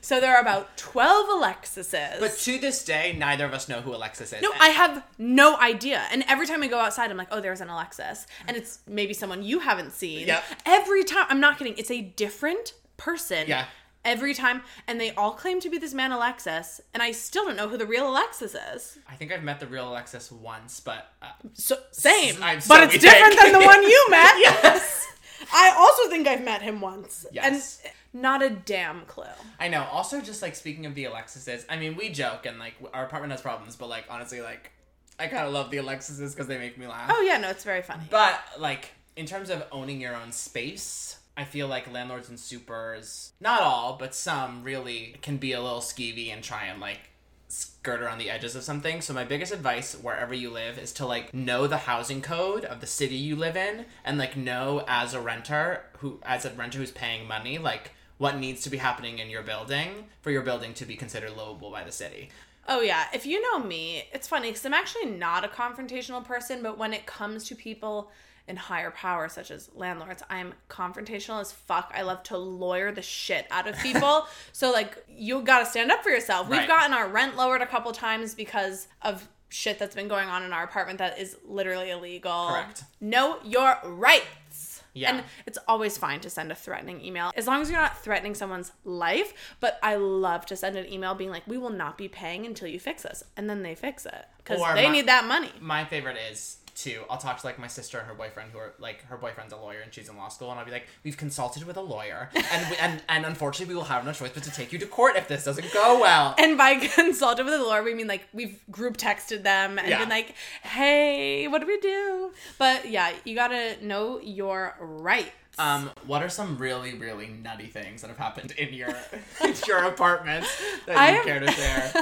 [0.00, 2.20] so there are about 12 Alexises.
[2.20, 4.42] But to this day, neither of us know who Alexis is.
[4.42, 6.02] No, I have no idea.
[6.10, 8.26] And every time I go outside, I'm like, oh, there's an Alexis.
[8.48, 10.26] And it's maybe someone you haven't seen.
[10.26, 10.44] Yep.
[10.64, 13.46] Every time, I'm not kidding, it's a different person.
[13.46, 13.66] Yeah.
[14.04, 14.62] Every time.
[14.88, 16.80] And they all claim to be this man Alexis.
[16.92, 18.98] And I still don't know who the real Alexis is.
[19.08, 22.36] I think I've met the real Alexis once, but uh, So, same.
[22.42, 24.34] I'm but it's we different than the one you met.
[24.38, 25.06] yes,
[25.52, 27.26] I also think I've met him once.
[27.32, 27.80] Yes.
[27.84, 29.24] And not a damn clue.
[29.60, 29.84] I know.
[29.90, 33.30] Also, just like speaking of the Alexises, I mean, we joke and like our apartment
[33.32, 34.70] has problems, but like honestly, like
[35.18, 37.10] I kind of love the Alexises because they make me laugh.
[37.12, 38.02] Oh, yeah, no, it's very funny.
[38.10, 43.32] But like in terms of owning your own space, I feel like landlords and supers,
[43.40, 47.10] not all, but some really can be a little skeevy and try and like
[47.48, 49.00] skirt around the edges of something.
[49.00, 52.80] So my biggest advice wherever you live is to like know the housing code of
[52.80, 56.78] the city you live in and like know as a renter who as a renter
[56.78, 60.72] who's paying money like what needs to be happening in your building for your building
[60.74, 62.30] to be considered livable by the city.
[62.68, 66.62] Oh yeah, if you know me, it's funny because I'm actually not a confrontational person,
[66.62, 68.12] but when it comes to people
[68.48, 71.92] in higher power, such as landlords, I'm confrontational as fuck.
[71.94, 74.26] I love to lawyer the shit out of people.
[74.52, 76.48] so like, you got to stand up for yourself.
[76.48, 80.42] We've gotten our rent lowered a couple times because of shit that's been going on
[80.42, 82.48] in our apartment that is literally illegal.
[82.48, 82.84] Correct.
[83.00, 84.82] Know your rights.
[84.94, 85.14] Yeah.
[85.14, 88.34] And it's always fine to send a threatening email as long as you're not threatening
[88.34, 89.32] someone's life.
[89.60, 92.68] But I love to send an email being like, we will not be paying until
[92.68, 93.22] you fix this.
[93.36, 95.52] And then they fix it because they my- need that money.
[95.60, 98.72] my favorite is too i'll talk to like my sister and her boyfriend who are
[98.78, 101.16] like her boyfriend's a lawyer and she's in law school and i'll be like we've
[101.16, 104.42] consulted with a lawyer and we, and and unfortunately we will have no choice but
[104.42, 107.62] to take you to court if this doesn't go well And by consulted with a
[107.62, 109.98] lawyer, we mean like we've group texted them and Yeah.
[110.00, 112.32] been like, hey, what do we do?
[112.58, 115.30] But yeah, you gotta know your rights.
[115.58, 118.88] um what are some really really nutty things that have happened in your
[119.44, 120.46] in your apartment
[120.86, 121.92] that I you care to share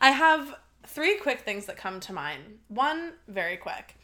[0.00, 0.54] I have
[0.86, 2.42] three quick things that come to mind.
[2.68, 3.96] One, very quick.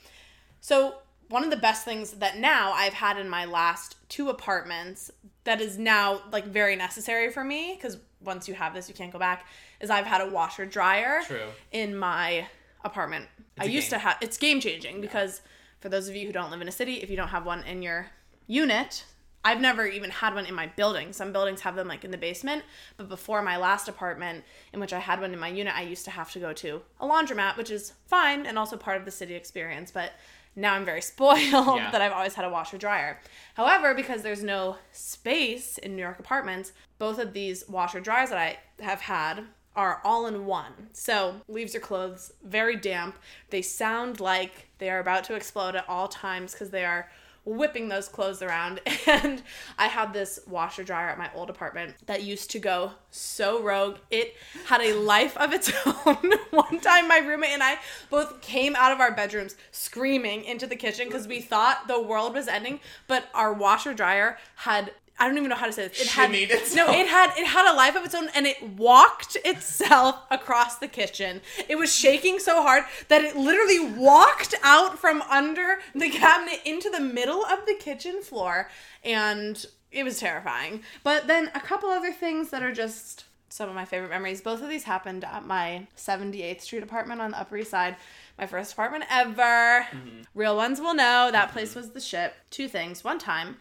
[0.60, 0.94] So,
[1.28, 5.12] one of the best things that now I've had in my last two apartments
[5.44, 9.12] that is now like very necessary for me because once you have this, you can't
[9.12, 9.46] go back,
[9.80, 11.48] is I've had a washer dryer True.
[11.70, 12.48] in my
[12.84, 13.28] apartment.
[13.58, 15.40] I used to have it's game changing because
[15.80, 17.62] for those of you who don't live in a city, if you don't have one
[17.64, 18.08] in your
[18.46, 19.04] unit,
[19.42, 21.12] I've never even had one in my building.
[21.12, 22.62] Some buildings have them like in the basement,
[22.96, 26.04] but before my last apartment in which I had one in my unit, I used
[26.04, 29.10] to have to go to a laundromat, which is fine and also part of the
[29.10, 30.12] city experience, but
[30.56, 31.40] now I'm very spoiled
[31.78, 31.90] Yeah.
[31.90, 33.18] that I've always had a washer dryer.
[33.54, 38.38] However, because there's no space in New York apartments, both of these washer dryers that
[38.38, 39.44] I have had
[39.76, 40.72] are all in one.
[40.92, 43.16] So leaves your clothes very damp.
[43.50, 47.10] They sound like they are about to explode at all times because they are
[47.50, 48.80] whipping those clothes around.
[49.06, 49.42] And
[49.76, 53.96] I had this washer dryer at my old apartment that used to go so rogue.
[54.10, 54.36] It
[54.66, 55.72] had a life of its
[56.06, 56.32] own.
[56.50, 60.76] One time, my roommate and I both came out of our bedrooms screaming into the
[60.76, 62.78] kitchen because we thought the world was ending.
[63.08, 64.92] But our washer dryer had.
[65.20, 66.00] I don't even know how to say this.
[66.00, 66.90] It had Shimmied no.
[66.90, 70.88] It had it had a life of its own, and it walked itself across the
[70.88, 71.42] kitchen.
[71.68, 76.88] It was shaking so hard that it literally walked out from under the cabinet into
[76.88, 78.70] the middle of the kitchen floor,
[79.04, 80.82] and it was terrifying.
[81.02, 84.40] But then a couple other things that are just some of my favorite memories.
[84.40, 87.96] Both of these happened at my 78th Street apartment on the Upper East Side.
[88.38, 89.86] My first apartment ever.
[90.34, 92.32] Real ones will know that place was the shit.
[92.50, 93.04] Two things.
[93.04, 93.56] One time,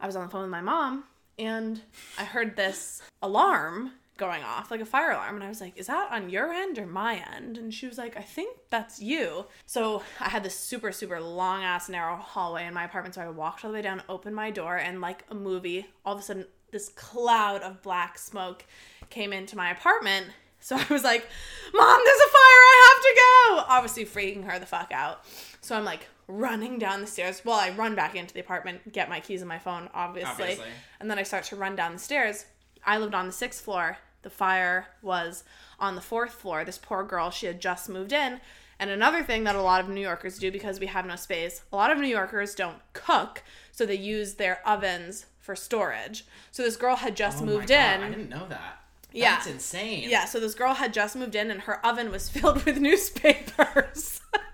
[0.00, 1.04] I was on the phone with my mom
[1.38, 1.80] and
[2.18, 5.36] I heard this alarm going off, like a fire alarm.
[5.36, 7.56] And I was like, Is that on your end or my end?
[7.56, 9.46] And she was like, I think that's you.
[9.66, 13.14] So I had this super, super long ass narrow hallway in my apartment.
[13.14, 16.14] So I walked all the way down, opened my door, and like a movie, all
[16.14, 18.64] of a sudden, this cloud of black smoke
[19.08, 20.26] came into my apartment.
[20.62, 21.26] So I was like,
[21.72, 22.36] Mom, there's a fire.
[22.36, 23.74] I have to go.
[23.74, 25.24] Obviously, freaking her the fuck out.
[25.62, 27.42] So I'm like running down the stairs.
[27.44, 30.30] Well, I run back into the apartment, get my keys and my phone, obviously.
[30.32, 30.68] Obviously.
[31.00, 32.46] And then I start to run down the stairs.
[32.84, 33.98] I lived on the sixth floor.
[34.22, 35.44] The fire was
[35.78, 36.64] on the fourth floor.
[36.64, 38.40] This poor girl, she had just moved in.
[38.78, 41.62] And another thing that a lot of New Yorkers do because we have no space,
[41.72, 46.24] a lot of New Yorkers don't cook, so they use their ovens for storage.
[46.50, 48.02] So this girl had just Oh moved God, in.
[48.02, 48.78] I didn't know that.
[49.12, 49.34] Yeah.
[49.36, 50.08] That's insane.
[50.08, 54.20] Yeah, so this girl had just moved in and her oven was filled with newspapers.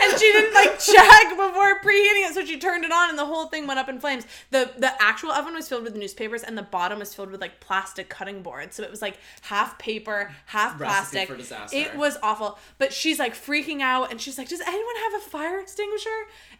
[0.00, 3.24] and she didn't like check before preheating it, so she turned it on and the
[3.24, 4.26] whole thing went up in flames.
[4.50, 7.60] The the actual oven was filled with newspapers and the bottom was filled with like
[7.60, 8.76] plastic cutting boards.
[8.76, 11.28] So it was like half paper, half Recipe plastic.
[11.28, 11.76] for disaster.
[11.76, 12.58] It was awful.
[12.78, 16.08] But she's like freaking out and she's like, Does anyone have a fire extinguisher?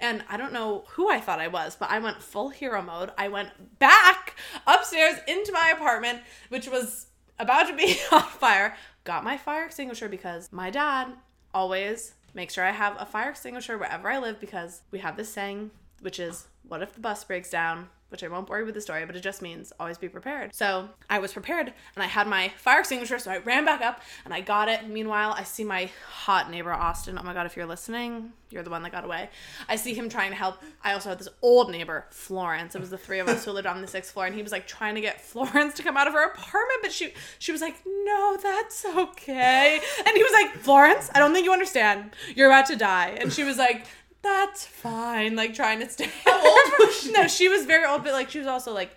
[0.00, 3.11] And I don't know who I thought I was, but I went full hero mode.
[3.16, 7.06] I went back upstairs into my apartment, which was
[7.38, 8.76] about to be on fire.
[9.04, 11.08] Got my fire extinguisher because my dad
[11.54, 15.33] always makes sure I have a fire extinguisher wherever I live because we have this
[15.33, 17.88] saying, which is, What if the bus breaks down?
[18.11, 20.55] Which I won't you with the story, but it just means always be prepared.
[20.55, 24.01] So I was prepared and I had my fire extinguisher, so I ran back up
[24.25, 24.88] and I got it.
[24.88, 27.18] Meanwhile, I see my hot neighbor Austin.
[27.21, 29.29] Oh my god, if you're listening, you're the one that got away.
[29.68, 30.62] I see him trying to help.
[30.83, 32.75] I also had this old neighbor, Florence.
[32.75, 34.53] It was the three of us who lived on the sixth floor, and he was
[34.53, 37.61] like trying to get Florence to come out of her apartment, but she she was
[37.61, 42.16] like, "No, that's okay." And he was like, "Florence, I don't think you understand.
[42.35, 43.87] You're about to die." And she was like,
[44.22, 46.11] "That's fine." Like trying to stay.
[46.24, 47.12] How old was she?
[47.12, 48.96] No, she was very old, but like she was also like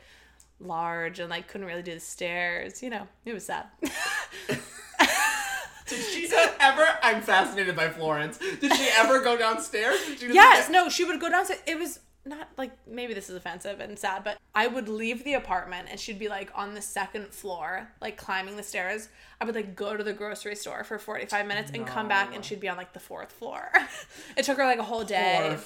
[0.59, 2.81] large and like couldn't really do the stairs.
[2.83, 3.65] You know, it was sad.
[5.87, 6.29] Did she
[6.59, 6.87] ever?
[7.03, 8.37] I'm fascinated by Florence.
[8.37, 9.97] Did she ever go downstairs?
[10.05, 11.59] Did she Yes, no, she would go downstairs.
[11.67, 15.33] It was not like maybe this is offensive and sad, but I would leave the
[15.33, 19.09] apartment and she'd be like on the second floor, like climbing the stairs.
[19.39, 22.45] I would like go to the grocery store for 45 minutes and come back and
[22.45, 23.71] she'd be on like the fourth floor.
[24.37, 25.57] it took her like a whole day.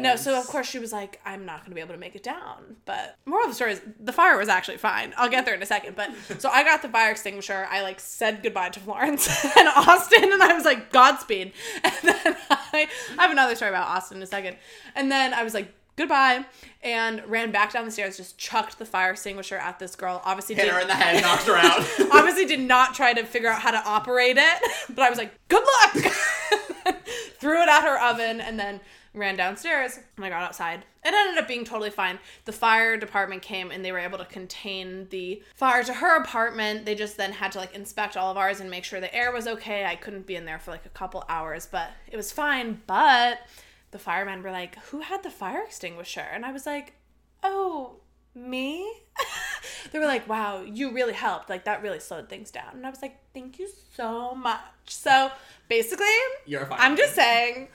[0.00, 2.22] No, so of course she was like, I'm not gonna be able to make it
[2.22, 2.76] down.
[2.84, 5.12] But moral of the story is the fire was actually fine.
[5.16, 5.96] I'll get there in a second.
[5.96, 7.66] But so I got the fire extinguisher.
[7.68, 11.52] I like said goodbye to Florence and Austin, and I was like, Godspeed.
[11.82, 12.61] And then I,
[13.18, 14.56] I have another story about Austin in a second.
[14.94, 16.44] And then I was like, goodbye,
[16.82, 20.22] and ran back down the stairs, just chucked the fire extinguisher at this girl.
[20.24, 21.80] Obviously, hit her in the head, knocked her out.
[22.12, 25.32] obviously did not try to figure out how to operate it, but I was like,
[25.48, 26.12] good luck!
[27.42, 28.80] Threw it at her oven and then
[29.14, 30.84] ran downstairs and I got outside.
[31.04, 32.20] It ended up being totally fine.
[32.44, 36.86] The fire department came and they were able to contain the fire to her apartment.
[36.86, 39.32] They just then had to like inspect all of ours and make sure the air
[39.32, 39.84] was okay.
[39.84, 42.80] I couldn't be in there for like a couple hours, but it was fine.
[42.86, 43.40] But
[43.90, 46.20] the firemen were like, Who had the fire extinguisher?
[46.20, 46.92] And I was like,
[47.42, 47.96] Oh,
[48.34, 48.90] me?
[49.92, 51.50] they were like, wow, you really helped.
[51.50, 52.74] Like, that really slowed things down.
[52.74, 54.60] And I was like, thank you so much.
[54.86, 55.30] So
[55.68, 56.06] basically,
[56.46, 56.78] You're a fire.
[56.80, 57.68] I'm just saying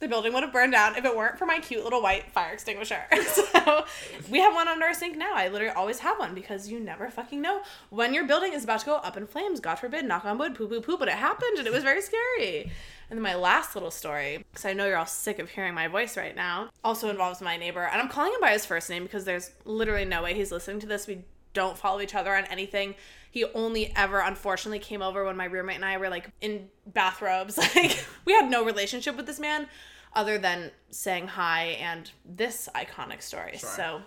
[0.00, 2.54] the building would have burned down if it weren't for my cute little white fire
[2.54, 3.02] extinguisher.
[3.26, 3.84] so
[4.30, 5.32] we have one under our sink now.
[5.34, 8.80] I literally always have one because you never fucking know when your building is about
[8.80, 9.60] to go up in flames.
[9.60, 10.96] God forbid, knock on wood, poo poo poo.
[10.96, 12.72] But it happened and it was very scary.
[13.10, 15.88] And then my last little story, because I know you're all sick of hearing my
[15.88, 17.82] voice right now, also involves my neighbor.
[17.82, 20.78] And I'm calling him by his first name because there's literally no way he's listening
[20.80, 21.08] to this.
[21.08, 22.94] We don't follow each other on anything.
[23.32, 27.58] He only ever unfortunately came over when my roommate and I were like in bathrobes.
[27.74, 29.66] Like we had no relationship with this man
[30.14, 33.56] other than saying hi and this iconic story.
[33.56, 33.70] Sure.
[33.70, 34.02] So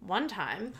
[0.00, 0.74] one time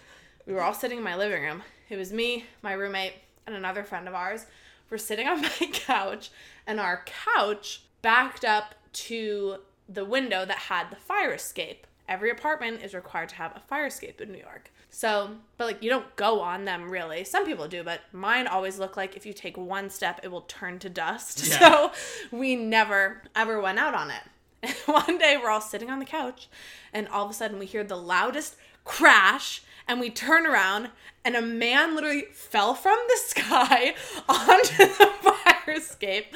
[0.47, 1.63] we were all sitting in my living room.
[1.89, 3.15] It was me, my roommate,
[3.47, 4.47] and another friend of ours.
[4.91, 6.31] We're sitting on my couch,
[6.67, 9.57] and our couch backed up to
[9.89, 11.87] the window that had the fire escape.
[12.09, 14.71] Every apartment is required to have a fire escape in New York.
[14.91, 17.23] So, but like you don't go on them really.
[17.23, 20.43] Some people do, but mine always look like if you take one step, it will
[20.43, 21.47] turn to dust.
[21.51, 21.59] Yeah.
[21.59, 21.93] So
[22.31, 24.23] we never ever went out on it.
[24.63, 26.49] And one day we're all sitting on the couch,
[26.93, 30.91] and all of a sudden we hear the loudest crash, and we turn around,
[31.25, 33.95] and a man literally fell from the sky
[34.29, 35.11] onto the
[35.45, 36.27] fire escape.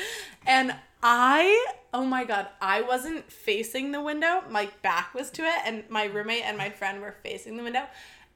[0.47, 4.42] And I, oh my god, I wasn't facing the window.
[4.49, 7.85] My back was to it, and my roommate and my friend were facing the window.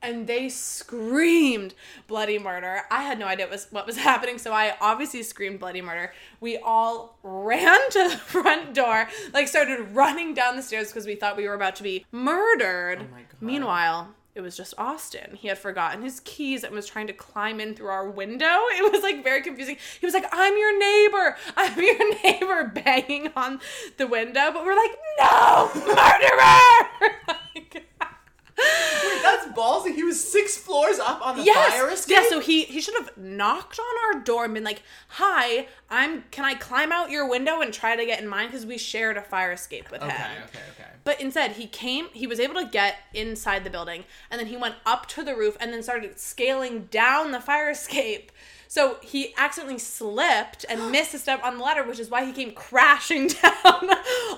[0.01, 1.75] And they screamed
[2.07, 2.83] bloody murder.
[2.89, 6.13] I had no idea what was, what was happening, so I obviously screamed bloody murder.
[6.41, 11.17] We all ran to the front door, like started running down the stairs because we
[11.17, 13.01] thought we were about to be murdered.
[13.01, 13.41] Oh my God.
[13.41, 15.37] Meanwhile, it was just Austin.
[15.37, 18.47] He had forgotten his keys and was trying to climb in through our window.
[18.79, 19.77] It was like very confusing.
[20.01, 21.37] He was like, I'm your neighbor.
[21.57, 23.61] I'm your neighbor, banging on
[23.97, 24.51] the window.
[24.53, 27.11] But we're like, no, murderer!
[27.27, 27.85] Like-
[29.05, 29.95] Wait, that's ballsy.
[29.95, 32.17] He was six floors up on the yes, fire escape.
[32.17, 32.29] yeah.
[32.29, 36.25] So he he should have knocked on our door and been like, "Hi, I'm.
[36.33, 38.49] Can I climb out your window and try to get in mine?
[38.49, 40.78] Because we shared a fire escape with okay, him." okay, okay.
[41.05, 44.57] But instead, he came, he was able to get inside the building, and then he
[44.57, 48.33] went up to the roof and then started scaling down the fire escape.
[48.69, 52.33] So he accidentally slipped and missed a step on the ladder, which is why he
[52.33, 53.91] came crashing down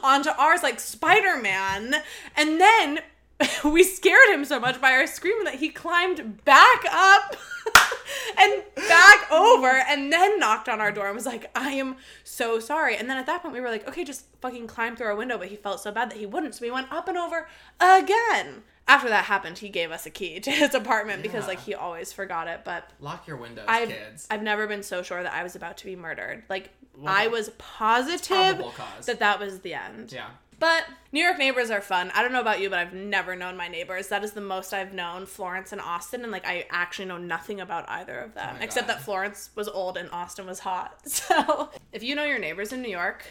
[0.03, 1.97] onto ours like Spider Man.
[2.37, 3.01] And then
[3.65, 7.37] we scared him so much by our screaming that he climbed back up
[8.39, 12.59] and back over and then knocked on our door and was like, I am so
[12.59, 12.97] sorry.
[12.97, 15.39] And then at that point, we were like, okay, just fucking climb through our window.
[15.39, 16.55] But he felt so bad that he wouldn't.
[16.55, 17.49] So we went up and over
[17.81, 18.63] again.
[18.89, 22.13] After that happened, he gave us a key to his apartment because like he always
[22.13, 22.63] forgot it.
[22.65, 24.27] But Lock your windows, I've, kids.
[24.31, 26.43] I've never been so sure that I was about to be murdered.
[26.49, 28.65] Like, Well, I was positive
[29.07, 30.13] that that was the end.
[30.13, 30.31] yeah.
[30.61, 32.13] But New York neighbors are fun.
[32.15, 34.09] I don't know about you, but I've never known my neighbors.
[34.09, 37.61] That is the most I've known Florence and Austin, and like I actually know nothing
[37.61, 38.97] about either of them, Oh except God.
[38.97, 40.99] that Florence was old and Austin was hot.
[41.07, 43.25] So if you know your neighbors in New York,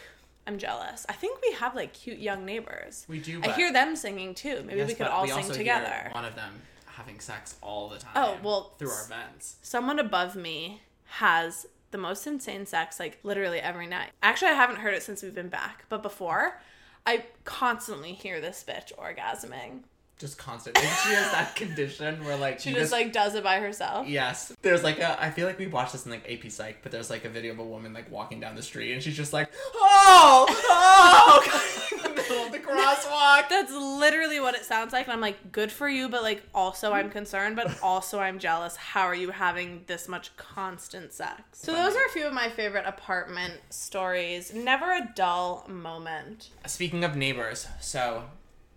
[0.48, 1.06] I'm jealous.
[1.08, 3.06] I think we have like cute young neighbors.
[3.08, 4.64] We do, I hear them singing too.
[4.66, 5.86] Maybe Yes, we could all we sing together.
[5.86, 6.54] Hear one of them
[6.86, 8.12] having sex all the oh, time.
[8.16, 9.58] Oh, well, through our vents.
[9.62, 14.10] someone above me has the most insane sex like literally every night.
[14.24, 16.60] Actually, I haven't heard it since we've been back, but before,
[17.06, 19.82] I constantly hear this bitch orgasming.
[20.20, 20.82] Just constantly.
[20.82, 24.06] She has that condition where like She you just like does it by herself.
[24.06, 24.52] Yes.
[24.62, 27.10] There's like a I feel like we watched this in like AP Psych, but there's
[27.10, 29.50] like a video of a woman like walking down the street and she's just like,
[29.76, 31.99] Oh oh in
[32.30, 33.50] the middle of the crosswalk.
[33.50, 36.92] That's literally what it sounds like, and I'm like, good for you, but like also
[36.92, 38.76] I'm concerned, but also I'm jealous.
[38.76, 41.42] How are you having this much constant sex?
[41.54, 44.54] So those are a few of my favorite apartment stories.
[44.54, 46.50] Never a dull moment.
[46.68, 48.24] Speaking of neighbors, so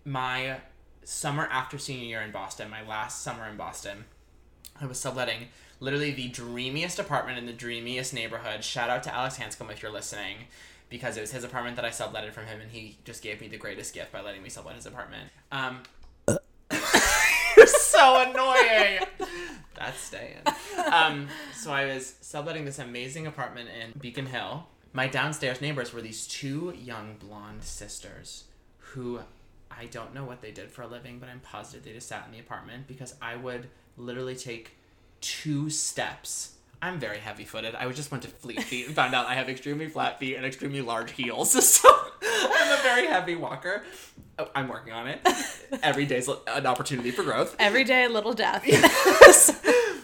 [0.05, 0.57] my
[1.03, 4.05] summer after senior year in Boston, my last summer in Boston,
[4.79, 8.63] I was subletting literally the dreamiest apartment in the dreamiest neighborhood.
[8.63, 10.47] Shout out to Alex Hanscom if you're listening,
[10.93, 13.47] because it was his apartment that I subletted from him, and he just gave me
[13.47, 15.27] the greatest gift by letting me sublet his apartment.
[15.51, 15.79] Um,
[17.57, 18.99] you're so annoying.
[19.73, 20.43] That's staying.
[20.91, 24.67] Um, so I was subletting this amazing apartment in Beacon Hill.
[24.93, 28.43] My downstairs neighbors were these two young blonde sisters
[28.77, 29.21] who
[29.71, 32.27] I don't know what they did for a living, but I'm positive they just sat
[32.27, 34.77] in the apartment because I would literally take
[35.21, 36.57] two steps.
[36.83, 37.75] I'm very heavy footed.
[37.75, 40.45] I just went to Fleet Feet and found out I have extremely flat feet and
[40.45, 41.53] extremely large heels.
[41.63, 41.89] So
[42.23, 43.83] I'm a very heavy walker.
[44.37, 45.19] Oh, I'm working on it.
[45.81, 47.55] Every day's an opportunity for growth.
[47.57, 48.63] Every day, a little death.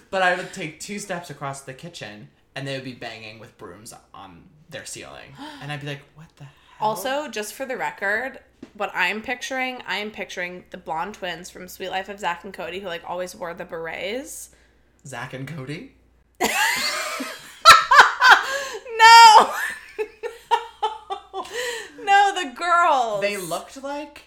[0.10, 3.58] But I would take two steps across the kitchen and they would be banging with
[3.58, 5.34] brooms on their ceiling.
[5.62, 6.54] And I'd be like, what the hell?
[6.90, 8.40] Also, just for the record,
[8.74, 12.54] what I'm picturing, I am picturing the blonde twins from Sweet Life of Zach and
[12.54, 14.50] Cody who like always wore the berets.
[15.06, 15.94] Zach and Cody.
[16.42, 16.48] No.
[18.98, 19.52] no.
[22.02, 23.22] No, the girls.
[23.22, 24.24] They looked like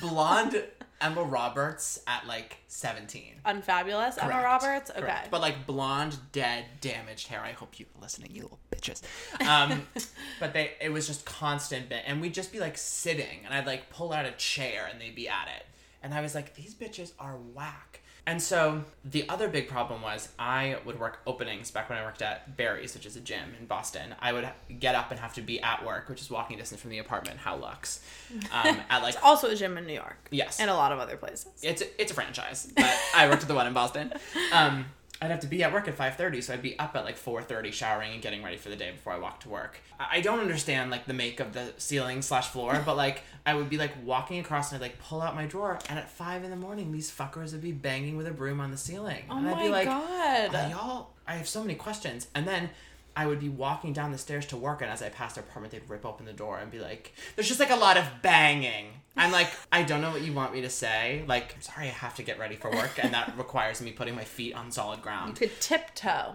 [0.00, 0.64] blonde
[1.00, 3.34] Emma Roberts at like 17.
[3.44, 4.16] unfabulous.
[4.18, 4.90] Emma Roberts.
[4.90, 5.00] Okay.
[5.00, 5.30] Correct.
[5.30, 7.40] But like blonde, dead, damaged hair.
[7.40, 9.02] I hope you're listening, you little bitches.
[9.46, 9.82] Um,
[10.40, 13.66] but they, it was just constant bit, and we'd just be like sitting, and I'd
[13.66, 15.66] like pull out a chair, and they'd be at it,
[16.02, 18.00] and I was like, these bitches are whack.
[18.28, 22.20] And so the other big problem was I would work openings back when I worked
[22.20, 24.14] at Barry's, which is a gym in Boston.
[24.20, 24.46] I would
[24.78, 27.38] get up and have to be at work, which is walking distance from the apartment,
[27.38, 28.04] How Lux,
[28.52, 30.28] um, at like also a gym in New York.
[30.30, 30.60] Yes.
[30.60, 31.48] And a lot of other places.
[31.62, 34.12] it's a, it's a franchise, but I worked at the one in Boston.
[34.52, 34.86] Um,
[35.20, 37.16] I'd have to be at work at five thirty, so I'd be up at like
[37.16, 39.78] four thirty, showering and getting ready for the day before I walked to work.
[39.98, 43.68] I don't understand like the make of the ceiling slash floor, but like I would
[43.68, 46.50] be like walking across and I'd like pull out my drawer, and at five in
[46.50, 49.48] the morning, these fuckers would be banging with a broom on the ceiling, Oh and
[49.48, 50.54] I'd be like, god.
[50.54, 52.28] "Uh, y'all, I have so many questions.
[52.34, 52.70] And then
[53.16, 55.72] I would be walking down the stairs to work, and as I passed their apartment,
[55.72, 58.86] they'd rip open the door and be like, "There's just like a lot of banging."
[59.16, 61.24] I'm like, I don't know what you want me to say.
[61.26, 64.14] Like, I'm sorry, I have to get ready for work, and that requires me putting
[64.14, 65.40] my feet on solid ground.
[65.40, 66.34] You could tiptoe.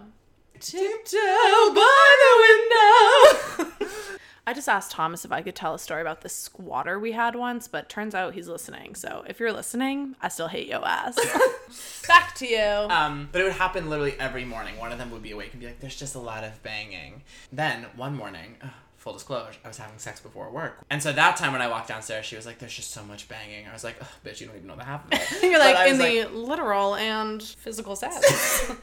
[0.60, 3.88] Tiptoe by the window.
[4.46, 7.34] I just asked Thomas if I could tell a story about this squatter we had
[7.34, 8.94] once, but turns out he's listening.
[8.94, 11.18] So if you're listening, I still hate your ass.
[12.08, 12.60] Back to you.
[12.60, 14.76] Um, but it would happen literally every morning.
[14.78, 17.22] One of them would be awake and be like, "There's just a lot of banging."
[17.50, 21.36] Then one morning, ugh, full disclosure, I was having sex before work, and so that
[21.38, 23.82] time when I walked downstairs, she was like, "There's just so much banging." I was
[23.82, 25.98] like, Ugh, "Bitch, you don't even know the half of it." you're But like in
[25.98, 28.70] the literal and physical sense.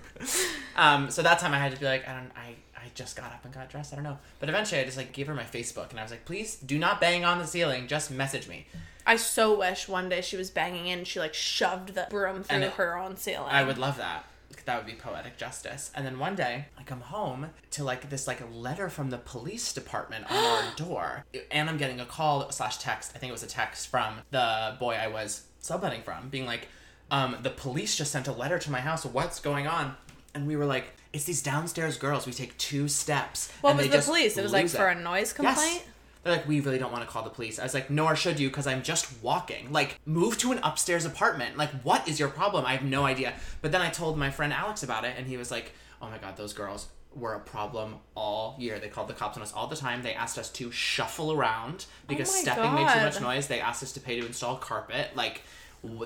[0.75, 2.55] Um, so that time I had to be like, I don't, I
[2.95, 3.93] just got up and got dressed.
[3.93, 4.17] I don't know.
[4.39, 6.77] But eventually I just like gave her my Facebook and I was like, please do
[6.77, 7.87] not bang on the ceiling.
[7.87, 8.67] Just message me.
[9.05, 12.43] I so wish one day she was banging in and she like shoved the broom
[12.43, 13.49] through it- her own ceiling.
[13.51, 14.25] I would love that.
[14.65, 15.89] That would be poetic justice.
[15.95, 19.73] And then one day I come home to like this like letter from the police
[19.73, 23.13] department on our door, and I'm getting a call slash text.
[23.15, 26.67] I think it was a text from the boy I was subletting from, being like,
[27.09, 29.03] um, "The police just sent a letter to my house.
[29.03, 29.95] What's going on?"
[30.35, 32.25] And we were like, "It's these downstairs girls.
[32.25, 34.37] We take two steps." What was the police?
[34.37, 35.33] It was like lose for a noise Yes.
[35.33, 35.83] complaint.
[36.23, 37.57] They're like, we really don't want to call the police.
[37.57, 39.71] I was like, nor should you, because I'm just walking.
[39.71, 41.57] Like, move to an upstairs apartment.
[41.57, 42.63] Like, what is your problem?
[42.63, 43.33] I have no idea.
[43.63, 46.19] But then I told my friend Alex about it, and he was like, oh my
[46.19, 48.77] god, those girls were a problem all year.
[48.77, 50.03] They called the cops on us all the time.
[50.03, 53.47] They asked us to shuffle around because Oh stepping made too much noise.
[53.47, 55.15] They asked us to pay to install carpet.
[55.15, 55.41] Like,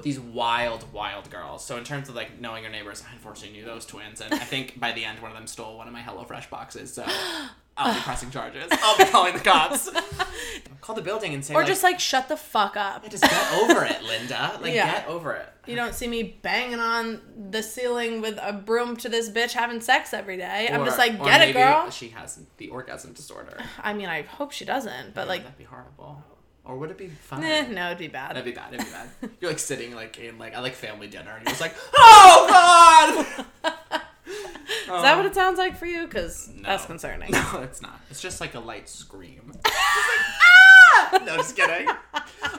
[0.04, 1.66] these wild, wild girls.
[1.66, 4.38] So in terms of like knowing your neighbors, I unfortunately knew those twins, and I
[4.40, 6.94] think by the end one of them stole one of my HelloFresh boxes.
[6.94, 7.04] So
[7.78, 8.68] I'll be pressing charges.
[8.72, 9.90] I'll be calling the cops.
[10.82, 13.10] Call the building and say, Or like, just like shut the fuck up.
[13.10, 14.58] just get over it, Linda.
[14.62, 14.92] Like Yeah.
[15.00, 15.48] get over it.
[15.66, 17.20] You don't see me banging on
[17.50, 20.70] the ceiling with a broom to this bitch having sex every day.
[20.72, 21.90] I'm just Or- like, or get it, girl.
[21.90, 23.58] She has the orgasm disorder.
[23.84, 26.24] I mean, I hope she doesn't, but like, that'd be horrible.
[26.66, 27.44] Or would it be fun?
[27.44, 28.32] eh, no, it'd be bad.
[28.32, 28.74] That'd be bad.
[28.74, 29.10] It'd be bad.
[29.40, 32.46] You're like sitting like in like I like family dinner, and you're just like, oh
[32.50, 33.72] god.
[34.28, 36.06] Is that what it sounds like for you?
[36.06, 37.32] Because that's concerning.
[37.32, 38.00] No, it's not.
[38.10, 39.52] It's just like a light scream.
[39.52, 41.20] Just like, ah!
[41.26, 41.88] No, just kidding.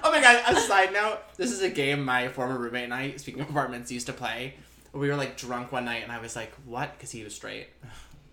[0.04, 1.18] Oh my god, a side note.
[1.36, 4.54] This is a game my former roommate and I, speaking of apartments, used to play.
[4.92, 6.92] We were like drunk one night and I was like, what?
[6.96, 7.68] Because he was straight.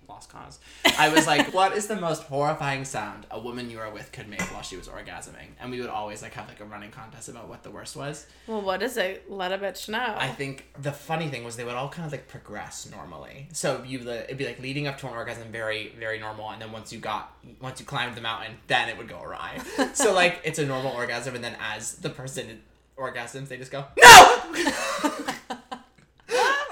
[0.08, 0.60] Lost cause.
[0.98, 4.28] I was like, what is the most horrifying sound a woman you were with could
[4.28, 5.48] make while she was orgasming?
[5.60, 8.26] And we would always like have like a running contest about what the worst was.
[8.48, 9.30] Well, what is it?
[9.30, 10.16] Let a bitch know.
[10.18, 13.48] I think the funny thing was they would all kind of like progress normally.
[13.54, 16.72] So you it'd be like leading up to an orgasm very very normal, and then
[16.72, 19.60] once you got once you climbed the mountain, then it would go awry.
[19.94, 22.62] so like it's a normal orgasm, and then as the person
[22.98, 24.42] orgasms, they just go no.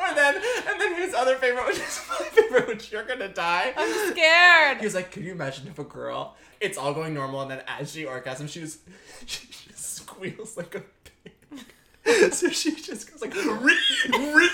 [0.02, 3.74] or then and then his other favorite, which is my favorite, which you're gonna die.
[3.76, 4.78] I'm scared.
[4.78, 7.62] He was like, "Can you imagine if a girl, it's all going normal, and then
[7.68, 8.80] as she orgasms, she just
[9.26, 13.78] she just squeals like a pig." so she just goes like, "Ree,
[14.10, 14.50] ree,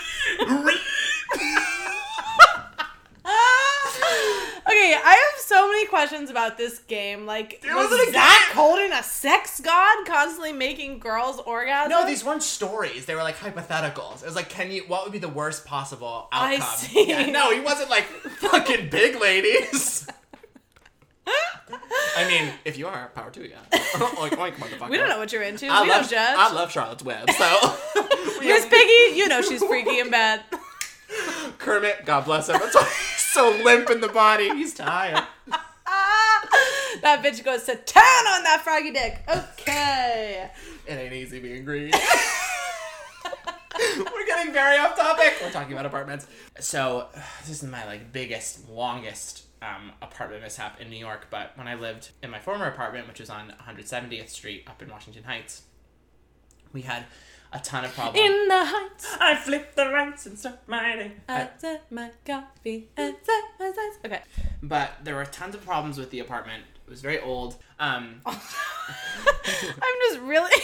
[0.48, 0.80] ree."
[4.68, 7.26] okay, I have so many questions about this game.
[7.26, 11.90] Like, It was wasn't a Zach holding a sex god, constantly making girls orgasm?
[11.90, 13.06] No, these weren't stories.
[13.06, 14.22] They were like hypotheticals.
[14.22, 14.84] It was like, can you?
[14.88, 16.62] What would be the worst possible outcome?
[16.62, 17.10] I see.
[17.10, 20.08] Yeah, no, he wasn't like fucking big ladies.
[22.16, 23.54] I mean, if you are, power to you.
[23.74, 24.90] oink, oink, motherfucker.
[24.90, 25.68] We don't know what you're into.
[25.68, 26.38] I we love, don't judge.
[26.38, 27.30] I love Charlotte's Web.
[27.30, 27.76] So,
[28.42, 30.42] Miss Piggy, you know she's freaky in bed.
[31.60, 32.58] Kermit, God bless him.
[32.60, 34.50] That's why he's so limp in the body.
[34.50, 35.24] He's tired.
[37.08, 39.24] that bitch goes to town on that froggy dick.
[39.30, 40.50] Okay.
[40.88, 41.92] It ain't easy being green.
[43.98, 45.34] We're getting very off topic.
[45.42, 46.28] We're talking about apartments.
[46.62, 47.08] So
[47.46, 51.28] this is my like biggest, longest um, apartment mishap in New York.
[51.30, 54.90] But when I lived in my former apartment, which was on 170th Street up in
[54.90, 55.64] Washington Heights,
[56.72, 57.04] we had
[57.52, 58.26] a ton of problems.
[58.26, 59.18] In the heights.
[59.20, 61.12] I flipped the lights and start my day.
[61.28, 64.00] I set my coffee and set my sights.
[64.06, 64.22] Okay.
[64.64, 66.64] But there were tons of problems with the apartment.
[66.88, 67.58] It was very old.
[67.80, 68.34] Um, I'm
[70.10, 70.52] just really.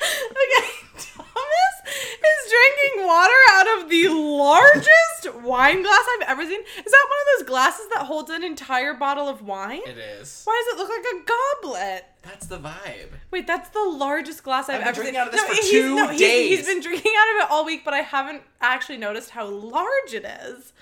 [0.00, 6.60] okay, Thomas is drinking water out of the largest wine glass I've ever seen.
[6.60, 9.82] Is that one of those glasses that holds an entire bottle of wine?
[9.86, 10.42] it is.
[10.44, 11.24] Why does it look like a
[11.62, 12.04] goblet?
[12.22, 13.10] That's the vibe.
[13.30, 15.20] Wait, that's the largest glass I've, I've been ever drinking seen.
[15.20, 16.66] out of this for he's- two he's- He's days.
[16.66, 20.24] been drinking out of it all week, but I haven't actually noticed how large it
[20.24, 20.72] is.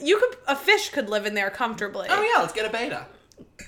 [0.00, 2.08] You could a fish could live in there comfortably.
[2.10, 3.06] Oh yeah, let's get a betta.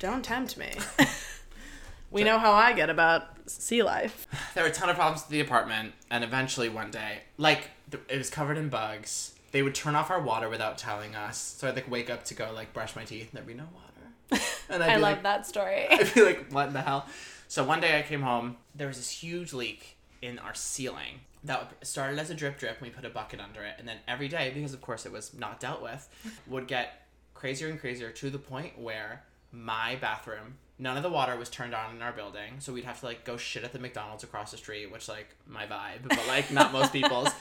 [0.01, 0.72] Don't tempt me.
[2.11, 4.27] we know how I get about sea life.
[4.55, 7.70] There were a ton of problems with the apartment, and eventually one day, like
[8.09, 9.35] it was covered in bugs.
[9.53, 12.35] They would turn off our water without telling us, so I'd like wake up to
[12.35, 14.43] go like brush my teeth, and there'd be no water.
[14.70, 15.87] And I'd I be love like, that story.
[15.91, 17.07] I'd be like, what in the hell?
[17.49, 18.57] So one day I came home.
[18.75, 22.78] There was this huge leak in our ceiling that started as a drip drip.
[22.78, 25.12] And we put a bucket under it, and then every day, because of course it
[25.12, 26.09] was not dealt with,
[26.47, 31.36] would get crazier and crazier to the point where my bathroom, none of the water
[31.36, 33.78] was turned on in our building, so we'd have to like go shit at the
[33.78, 37.28] McDonald's across the street, which like my vibe, but like not most people's.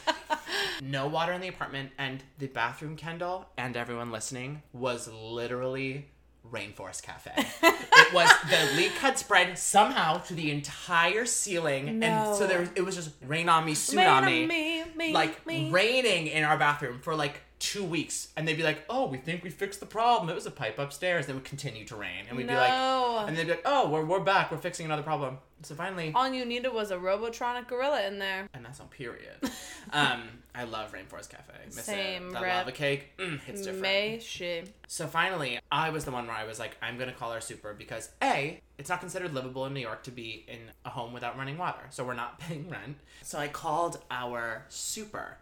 [0.82, 6.08] No water in the apartment, and the bathroom, Kendall, and everyone listening was literally
[6.52, 7.32] Rainforest Cafe.
[7.36, 12.70] it was the leak had spread somehow to the entire ceiling, and so there was,
[12.76, 15.70] it was just rain on me, Rain tsunami, on me, me, like me.
[15.72, 17.42] raining in our bathroom for like
[17.74, 20.30] two weeks, and they'd be like, "Oh, we think we fixed the problem.
[20.30, 22.70] It was a pipe upstairs." Then it would continue to rain, and we'd be like,
[22.70, 23.24] No.
[23.28, 24.52] and they'd be like, "Oh, we're we're back.
[24.52, 28.50] We're fixing another problem." So finally, All you needed was a Robotronic gorilla in there.
[28.54, 29.38] and that's on period.
[29.94, 31.54] um, I love Rainforest Cafe.
[31.68, 32.34] Miss Same, it.
[32.34, 32.54] That rip.
[32.54, 33.82] lava cake, mm, it's different.
[33.82, 34.64] May she?
[34.88, 37.74] So finally, I was the one where I was like, I'm gonna call our super
[37.74, 41.38] because a, it's not considered livable in New York to be in a home without
[41.38, 42.98] running water, so we're not paying rent.
[43.24, 45.38] So I called our super,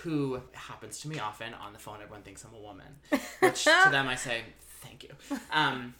[0.00, 1.96] who happens to me often on the phone.
[2.02, 2.86] Everyone thinks I'm a woman,
[3.40, 4.42] which to them I say
[4.82, 5.10] thank you.
[5.52, 5.94] Um,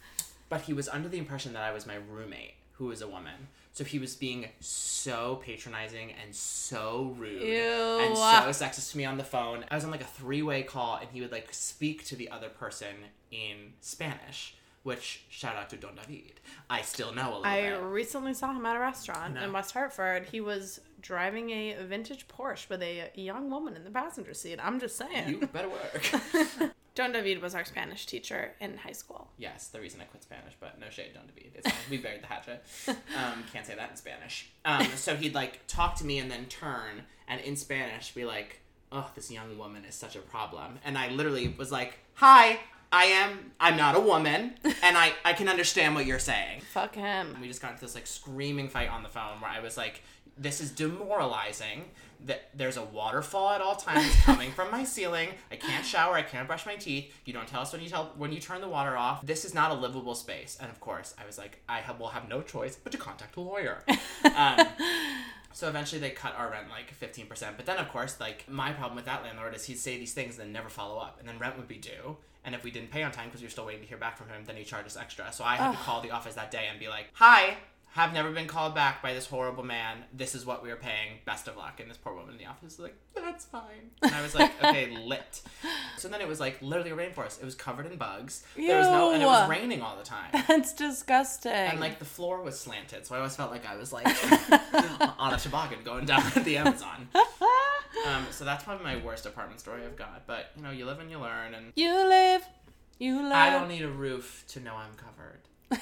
[0.49, 3.49] but he was under the impression that I was my roommate, who was a woman.
[3.73, 7.99] So he was being so patronizing and so rude Ew.
[8.01, 9.65] and so sexist to me on the phone.
[9.71, 12.31] I was on like a three way call and he would like speak to the
[12.31, 12.95] other person
[13.31, 16.41] in Spanish, which shout out to Don David.
[16.71, 17.81] I still know a little I bit.
[17.83, 19.43] recently saw him at a restaurant No.
[19.43, 20.27] in West Hartford.
[20.33, 24.59] He was driving a vintage Porsche with a young woman in the passenger seat.
[24.61, 25.29] I'm just saying.
[25.29, 26.11] You better work.
[26.97, 29.29] Don David was our Spanish teacher in high school.
[29.39, 31.53] yes, the reason I quit Spanish, but no shade, Don David.
[31.55, 31.79] It's fine.
[31.91, 32.65] We buried the hatchet.
[32.89, 34.51] Um, can't say that in Spanish.
[34.65, 38.61] Um, so he'd like talk to me and then turn and in Spanish be like,
[38.91, 42.61] "Oh, this young woman is such a problem," and I literally was like, "Hi."
[42.97, 43.53] I am.
[43.61, 46.63] I'm not a woman, and I I can understand what you're saying.
[46.73, 47.37] Fuck him.
[47.43, 50.03] We just got into this like screaming fight on the phone where I was like,
[50.39, 51.85] "This is demoralizing.
[52.25, 55.29] That there's a waterfall at all times coming from my ceiling.
[55.53, 56.15] I can't shower.
[56.15, 57.13] I can't brush my teeth.
[57.27, 59.27] You don't tell us when you tell when you turn the water off.
[59.27, 62.09] This is not a livable space." And of course, I was like, "I have, will
[62.09, 63.85] have no choice but to contact a lawyer."
[64.35, 64.67] um,
[65.53, 67.57] so eventually they cut our rent like 15%.
[67.57, 70.39] But then, of course, like my problem with that landlord is he'd say these things
[70.39, 71.19] and then never follow up.
[71.19, 72.17] And then rent would be due.
[72.47, 74.17] And if we didn't pay on time because we were still waiting to hear back
[74.17, 75.33] from him, then he'd charge us extra.
[75.33, 77.57] So I had to call the office that day and be like, hi,
[77.97, 80.05] have never been called back by this horrible man.
[80.13, 81.21] This is what we are paying.
[81.25, 81.81] Best of luck.
[81.81, 83.91] And this poor woman in the office was like, that's fine.
[84.03, 85.41] And I was like, okay, lit.
[85.97, 87.41] So then it was like literally a rainforest.
[87.41, 88.45] It was covered in bugs.
[88.55, 90.31] There was no, and it was raining all the time.
[90.47, 91.53] That's disgusting.
[91.53, 94.07] And like the floor was slanted, so I always felt like I was like
[95.19, 97.09] on a toboggan going down the Amazon.
[98.07, 100.27] Um, so that's probably my worst apartment story I've got.
[100.27, 102.43] But you know, you live and you learn, and you live,
[102.99, 103.33] you learn.
[103.33, 105.81] I don't need a roof to know I'm covered.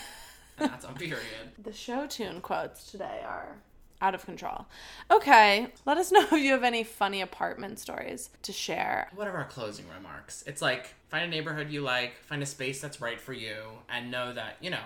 [0.57, 1.53] That's on period.
[1.63, 3.57] The show tune quotes today are
[4.01, 4.67] out of control.
[5.11, 9.11] Okay, let us know if you have any funny apartment stories to share.
[9.15, 10.45] What are our closing remarks?
[10.47, 13.57] It's like find a neighborhood you like, find a space that's right for you,
[13.89, 14.85] and know that you know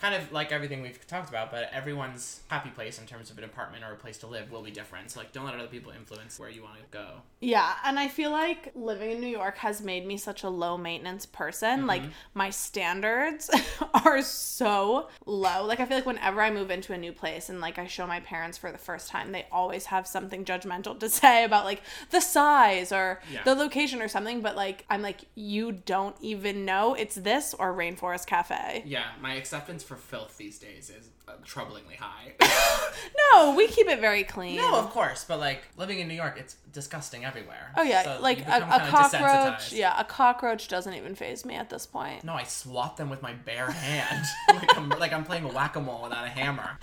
[0.00, 3.44] kind of like everything we've talked about, but everyone's happy place in terms of an
[3.44, 5.10] apartment or a place to live will be different.
[5.10, 7.06] So like, don't let other people influence where you want to go.
[7.40, 10.76] Yeah, and I feel like living in New York has made me such a low
[10.76, 11.86] maintenance person.
[11.86, 12.10] Like mm-hmm.
[12.34, 13.50] my standards
[14.04, 15.64] are so low.
[15.64, 18.06] Like I feel like whenever I move into a new place and like I show
[18.06, 21.82] my parents for the first time, they always have something judgmental to say about like
[22.10, 23.42] the size or Yeah.
[23.42, 27.74] the location or something, but like I'm like you don't even know it's this or
[27.74, 28.84] Rainforest Cafe.
[28.86, 32.34] Yeah, my acceptance for filth these days is uh, troublingly high.
[33.32, 34.56] No, we keep it very clean.
[34.56, 37.72] no, of course, but like living in New York, it's disgusting everywhere.
[37.76, 39.72] Oh yeah, So like a, a cockroach.
[39.72, 42.24] Yeah, a cockroach doesn't even phase me at this point.
[42.24, 45.80] No, I swat them with my bare hand, like I'm like I'm playing whack a
[45.80, 46.78] mole without a hammer.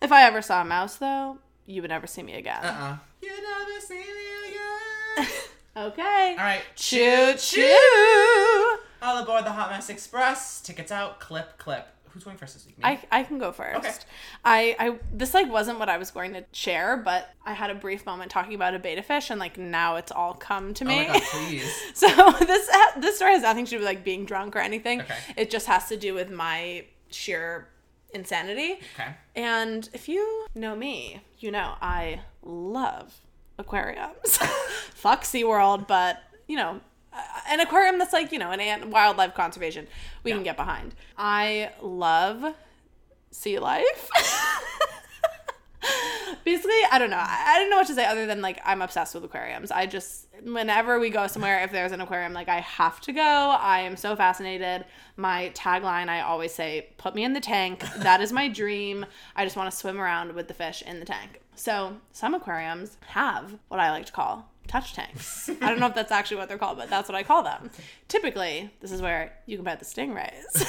[0.00, 2.64] If I ever saw a mouse, though, you would never see me again.
[2.64, 4.48] Uh uh You never see me
[5.18, 5.28] again.
[5.76, 6.30] Okay.
[6.38, 8.78] All right, Choo choo.
[9.02, 10.60] all aboard the Hot Mess Express.
[10.60, 11.20] Tickets out.
[11.20, 11.86] Clip clip.
[12.12, 12.78] Who's going first this week?
[12.78, 12.84] Me?
[12.84, 13.76] I, I can go first.
[13.76, 13.92] Okay.
[14.44, 17.74] I, I this like wasn't what I was going to share, but I had a
[17.74, 20.88] brief moment talking about a betta fish, and like now it's all come to oh
[20.88, 21.06] me.
[21.06, 21.70] my god, please.
[21.94, 22.06] so
[22.40, 25.00] this this story has nothing to do with like being drunk or anything.
[25.02, 25.16] Okay.
[25.36, 27.68] It just has to do with my sheer
[28.14, 28.80] insanity.
[28.94, 29.14] Okay.
[29.36, 33.20] And if you know me, you know I love
[33.58, 34.36] aquariums.
[34.94, 36.80] Fuck SeaWorld, but you know,
[37.48, 39.86] an aquarium that's like, you know, an ant wildlife conservation
[40.22, 40.94] we can get behind.
[41.16, 42.54] I love
[43.30, 44.08] sea life.
[46.44, 47.16] Basically, I don't know.
[47.16, 49.70] I, I don't know what to say other than like I'm obsessed with aquariums.
[49.70, 53.20] I just whenever we go somewhere, if there's an aquarium, like I have to go.
[53.20, 54.84] I am so fascinated.
[55.16, 59.04] My tagline, I always say, "Put me in the tank." That is my dream.
[59.36, 61.40] I just want to swim around with the fish in the tank.
[61.54, 65.48] So some aquariums have what I like to call touch tanks.
[65.60, 67.70] I don't know if that's actually what they're called, but that's what I call them.
[68.06, 70.64] Typically, this is where you can pet the stingrays,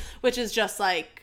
[0.22, 1.22] which is just like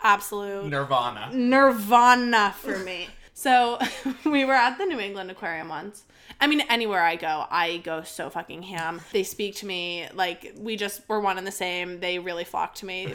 [0.00, 1.30] absolute Nirvana.
[1.32, 3.08] nirvana for me.
[3.32, 3.78] So
[4.24, 6.04] we were at the New England Aquarium once.
[6.40, 9.00] I mean, anywhere I go, I go so fucking ham.
[9.12, 12.00] They speak to me like we just were one and the same.
[12.00, 13.14] They really flock to me.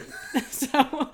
[0.50, 1.10] so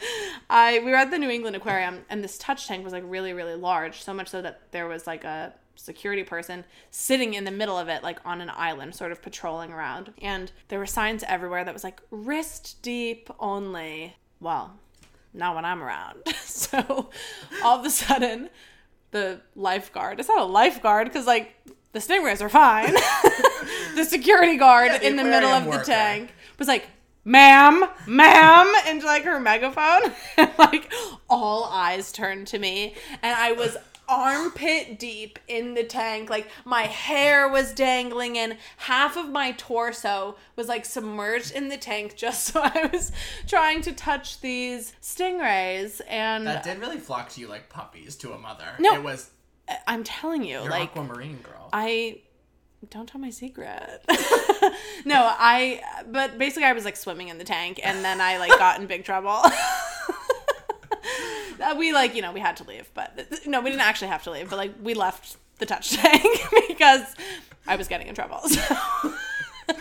[0.51, 3.33] I we were at the New England Aquarium and this touch tank was like really
[3.33, 7.51] really large, so much so that there was like a security person sitting in the
[7.51, 11.23] middle of it like on an island sort of patrolling around and there were signs
[11.29, 14.79] everywhere that was like wrist deep only well
[15.37, 16.23] not when I'm around.
[16.57, 17.11] So
[17.63, 18.49] all of a sudden,
[19.11, 21.55] the lifeguard, it's not a lifeguard because, like,
[21.93, 22.95] the stingrays are fine.
[23.95, 26.87] the security guard Yeah, the in the middle of aquarium the tank was like,
[27.27, 30.15] ma'am, ma'am, into like her megaphone.
[30.39, 30.91] and, like,
[31.29, 32.95] all eyes turned to me.
[33.23, 33.77] And I was
[34.09, 36.31] armpit deep in the tank.
[36.31, 41.77] Like, my hair was dangling and half of my torso was like submerged in the
[41.77, 43.13] tank just so I was
[43.47, 46.01] trying to touch these stingrays.
[46.09, 48.67] And That did really flock to you like puppies to a mother.
[48.79, 48.95] No.
[48.95, 49.31] It was
[49.69, 51.69] uh, I'm telling you, like, aquamarine girl.
[51.73, 52.21] I
[52.91, 54.03] don't tell my secret.
[55.05, 55.81] no, I
[56.11, 58.87] but basically I was like swimming in the tank and then I like got in
[58.87, 59.43] big trouble.
[61.61, 64.23] Uh, we like, you know, we had to leave, but no, we didn't actually have
[64.25, 66.25] to leave, but like we left the touch tank
[66.69, 67.03] because
[67.67, 68.41] I was getting in trouble.
[69.69, 69.75] So.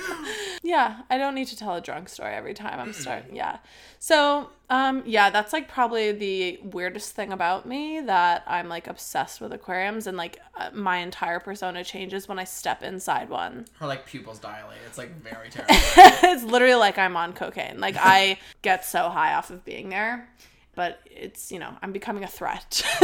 [0.64, 3.36] yeah, I don't need to tell a drunk story every time I'm starting.
[3.36, 3.58] Yeah.
[4.00, 9.42] So, um yeah, that's like probably the weirdest thing about me that I'm like obsessed
[9.42, 13.66] with aquariums and like uh, my entire persona changes when I step inside one.
[13.80, 14.80] Her like pupils dilate.
[14.88, 15.76] It's like very terrible.
[15.78, 17.80] it's literally like I'm on cocaine.
[17.80, 20.28] Like I get so high off of being there,
[20.76, 22.70] but it's, you know, I'm becoming a threat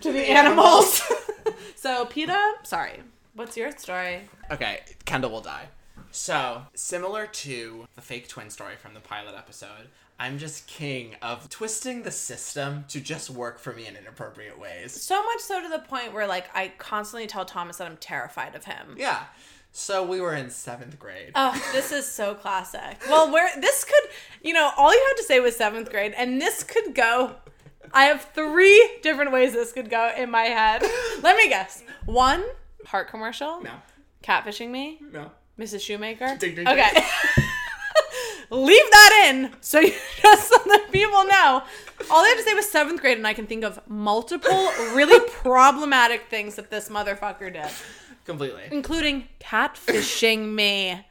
[0.00, 1.02] to the animals.
[1.76, 3.02] so, PETA, sorry.
[3.34, 4.22] What's your story?
[4.50, 5.68] Okay, Kendall will die.
[6.10, 9.88] So, similar to the fake twin story from the pilot episode,
[10.20, 14.92] I'm just king of twisting the system to just work for me in inappropriate ways.
[14.92, 18.54] So much so to the point where like I constantly tell Thomas that I'm terrified
[18.54, 18.96] of him.
[18.98, 19.24] Yeah.
[19.72, 21.30] So we were in seventh grade.
[21.34, 22.98] Oh, this is so classic.
[23.08, 24.10] Well, where this could,
[24.42, 27.36] you know, all you had to say was seventh grade, and this could go.
[27.92, 30.82] I have three different ways this could go in my head.
[31.22, 31.82] Let me guess.
[32.06, 32.44] One,
[32.86, 33.60] heart commercial.
[33.62, 33.72] No.
[34.22, 35.30] Catfishing me, No.
[35.58, 35.80] Mrs.
[35.80, 36.36] Shoemaker.
[36.38, 36.88] Ding, ding, okay.
[36.94, 37.44] ding.
[38.50, 39.92] Leave that in so you
[40.22, 41.62] just so that people know.
[42.10, 45.20] All they had to say was seventh grade, and I can think of multiple really
[45.42, 47.70] problematic things that this motherfucker did,
[48.24, 48.62] Completely.
[48.72, 51.04] including catfishing me,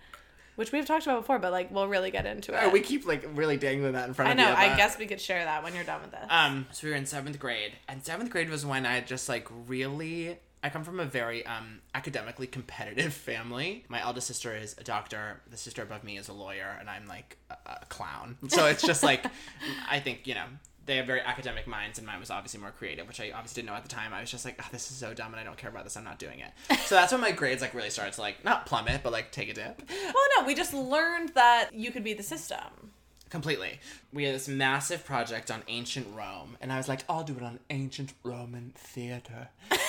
[0.55, 2.59] which we've talked about before, but like we'll really get into it.
[2.63, 4.49] Oh, we keep like really dangling that in front I of know.
[4.49, 4.55] you.
[4.55, 6.25] I but- guess we could share that when you're done with this.
[6.29, 9.47] Um, so we were in seventh grade, and seventh grade was when I just like
[9.67, 13.85] really I come from a very um, academically competitive family.
[13.87, 15.41] My eldest sister is a doctor.
[15.49, 18.37] The sister above me is a lawyer, and I'm like a, a clown.
[18.47, 19.25] So it's just like,
[19.89, 20.45] I think you know
[20.85, 23.71] they have very academic minds, and mine was obviously more creative, which I obviously didn't
[23.71, 24.13] know at the time.
[24.13, 25.95] I was just like, oh, this is so dumb, and I don't care about this.
[25.95, 26.79] I'm not doing it.
[26.79, 29.49] So that's when my grades like really started to like not plummet, but like take
[29.49, 29.81] a dip.
[29.89, 32.91] Well, no, we just learned that you could be the system.
[33.29, 33.79] Completely.
[34.11, 37.43] We had this massive project on ancient Rome, and I was like, I'll do it
[37.43, 39.49] on ancient Roman theater.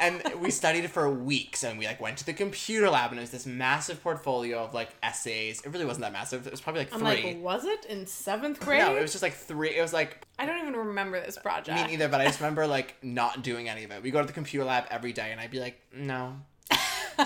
[0.00, 3.18] and we studied it for weeks, and we like went to the computer lab, and
[3.18, 5.60] it was this massive portfolio of like essays.
[5.62, 6.46] It really wasn't that massive.
[6.46, 8.80] It was probably like three I'm like, was it in seventh grade?
[8.80, 9.76] no, it was just like three.
[9.76, 11.76] It was like I don't even remember this project.
[11.76, 14.02] me neither, but I just remember like not doing any of it.
[14.02, 16.36] We go to the computer lab every day, and I'd be like, no.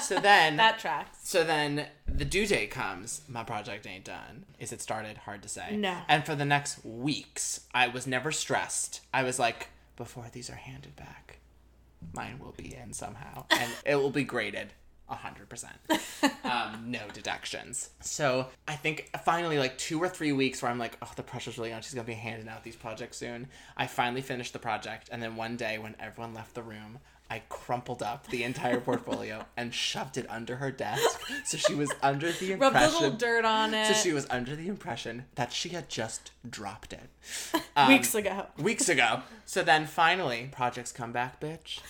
[0.00, 1.18] so then That tracks.
[1.22, 3.22] So then the due date comes.
[3.28, 4.44] My project ain't done.
[4.58, 5.16] Is it started?
[5.18, 5.76] Hard to say.
[5.76, 5.96] No.
[6.08, 9.00] And for the next weeks, I was never stressed.
[9.14, 11.35] I was like, before these are handed back,
[12.12, 14.72] mine will be in somehow, and it will be graded.
[15.10, 15.66] 100%.
[16.44, 17.90] Um, no deductions.
[18.00, 21.58] So I think finally, like two or three weeks where I'm like, oh, the pressure's
[21.58, 21.82] really on.
[21.82, 23.48] She's going to be handing out these projects soon.
[23.76, 25.08] I finally finished the project.
[25.12, 26.98] And then one day when everyone left the room,
[27.28, 31.20] I crumpled up the entire portfolio and shoved it under her desk.
[31.44, 32.74] So she was under the impression.
[32.74, 33.86] Rubbed a little dirt on it.
[33.88, 37.08] So she was under the impression that she had just dropped it.
[37.78, 38.46] Um, weeks ago.
[38.56, 39.20] Weeks ago.
[39.44, 41.80] So then finally, projects come back, bitch.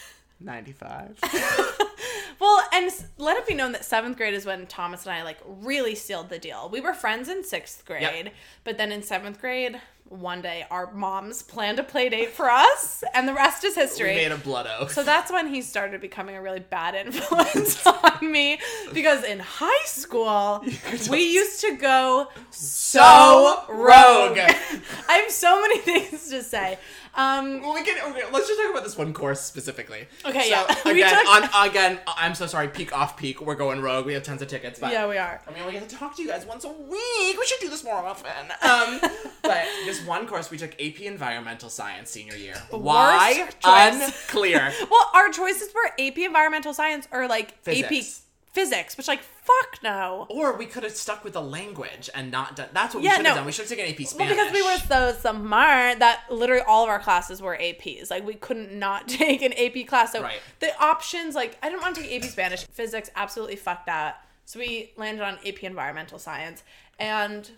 [0.40, 1.16] 95.
[2.38, 5.38] Well, and let it be known that seventh grade is when Thomas and I like
[5.46, 6.68] really sealed the deal.
[6.70, 8.32] We were friends in sixth grade,
[8.64, 13.02] but then in seventh grade, one day our moms planned a play date for us,
[13.12, 14.14] and the rest is We history.
[14.14, 14.92] made a blood oath.
[14.92, 18.60] So that's when he started becoming a really bad influence on me
[18.92, 20.64] because in high school
[21.10, 24.38] we used to go so rogue.
[25.08, 26.78] I have so many things to say.
[27.16, 27.96] Um, Well, we can.
[28.10, 30.06] Okay, let's just talk about this one course specifically.
[30.24, 30.74] Okay, so, yeah.
[30.90, 32.68] Again, on, again, I'm so sorry.
[32.68, 33.40] Peak off peak.
[33.40, 34.06] We're going rogue.
[34.06, 35.40] We have tons of tickets, but yeah, we are.
[35.48, 37.38] I mean, we get to talk to you guys once a week.
[37.38, 38.30] We should do this more often.
[38.62, 39.00] Um,
[39.42, 42.54] but this one course we took AP Environmental Science senior year.
[42.70, 43.48] Why?
[43.64, 44.72] Unclear.
[44.90, 48.20] Well, our choices were AP Environmental Science or like Physics.
[48.20, 48.25] AP
[48.56, 50.26] Physics, which like fuck no.
[50.30, 52.68] Or we could have stuck with the language and not done.
[52.72, 53.28] That's what we Yeah, should no.
[53.28, 53.46] have done.
[53.46, 54.36] We should have taken AP Well, Spanish.
[54.36, 58.10] because we were so smart that literally all of our classes were APs.
[58.10, 60.12] Like we couldn't not take an AP class.
[60.12, 60.40] So Right.
[60.60, 64.24] the options, like I didn't want to take AP Spanish, physics, absolutely fuck that.
[64.46, 66.62] So we landed on AP Environmental Science,
[66.98, 67.50] and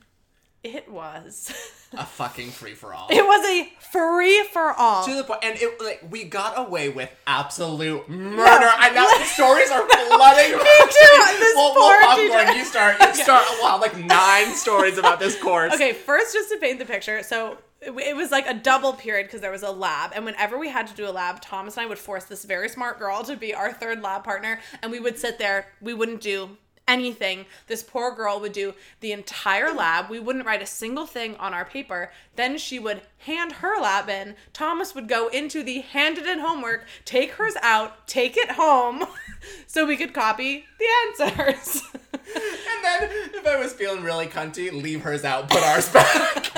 [0.64, 1.52] it was
[1.92, 3.08] a fucking free for all.
[3.10, 5.04] it was a free for all.
[5.04, 8.68] to the point, and it like we got away with absolute murder.
[8.68, 10.52] I know the stories are flooding.
[10.52, 12.56] Me too, this we'll, poor we'll popcorn.
[12.56, 12.96] You start.
[13.00, 13.44] You start.
[13.60, 15.72] We'll like nine stories about this course.
[15.74, 17.22] Okay, first, just to paint the picture.
[17.22, 20.12] So it, it was like a double period because there was a lab.
[20.14, 22.68] And whenever we had to do a lab, Thomas and I would force this very
[22.68, 24.60] smart girl to be our third lab partner.
[24.82, 25.66] And we would sit there.
[25.80, 26.56] We wouldn't do
[26.88, 27.46] anything.
[27.68, 30.10] This poor girl would do the entire lab.
[30.10, 32.10] We wouldn't write a single thing on our paper.
[32.34, 34.34] Then she would hand her lab in.
[34.52, 39.04] Thomas would go into the handed in homework, take hers out, take it home
[39.66, 41.82] so we could copy the answers.
[42.34, 46.52] And then if I was feeling really cunty, leave hers out, put ours back.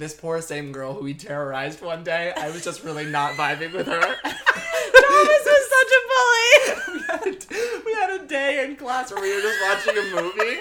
[0.00, 3.74] This poor same girl who we terrorized one day, I was just really not vibing
[3.74, 4.00] with her.
[4.00, 6.48] Thomas was such a bully.
[6.94, 10.02] we, had a, we had a day in class where we were just watching a
[10.16, 10.38] movie.
[10.40, 10.56] we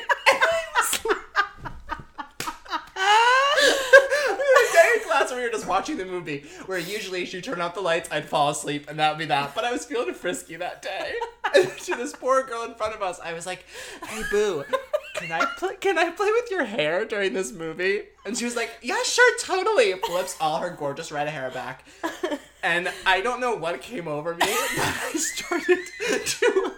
[4.44, 7.46] had a day in class where we were just watching the movie, where usually she'd
[7.46, 9.56] turn off the lights, I'd fall asleep, and that would be that.
[9.56, 11.14] But I was feeling frisky that day.
[11.52, 13.66] And to this poor girl in front of us, I was like,
[14.06, 14.64] "Hey, boo."
[15.20, 15.76] Can I play?
[15.76, 18.04] Can I play with your hair during this movie?
[18.26, 21.86] And she was like, "Yeah, sure, totally." Flips all her gorgeous red hair back,
[22.64, 25.80] and I don't know what came over me, but I started
[26.26, 26.72] to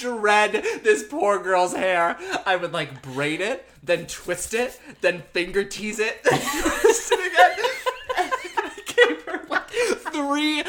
[0.00, 2.16] dread this poor girl's hair.
[2.44, 7.32] I would like braid it, then twist it, then finger tease it, then twist it
[7.32, 7.70] again.
[8.18, 10.62] And I gave her like three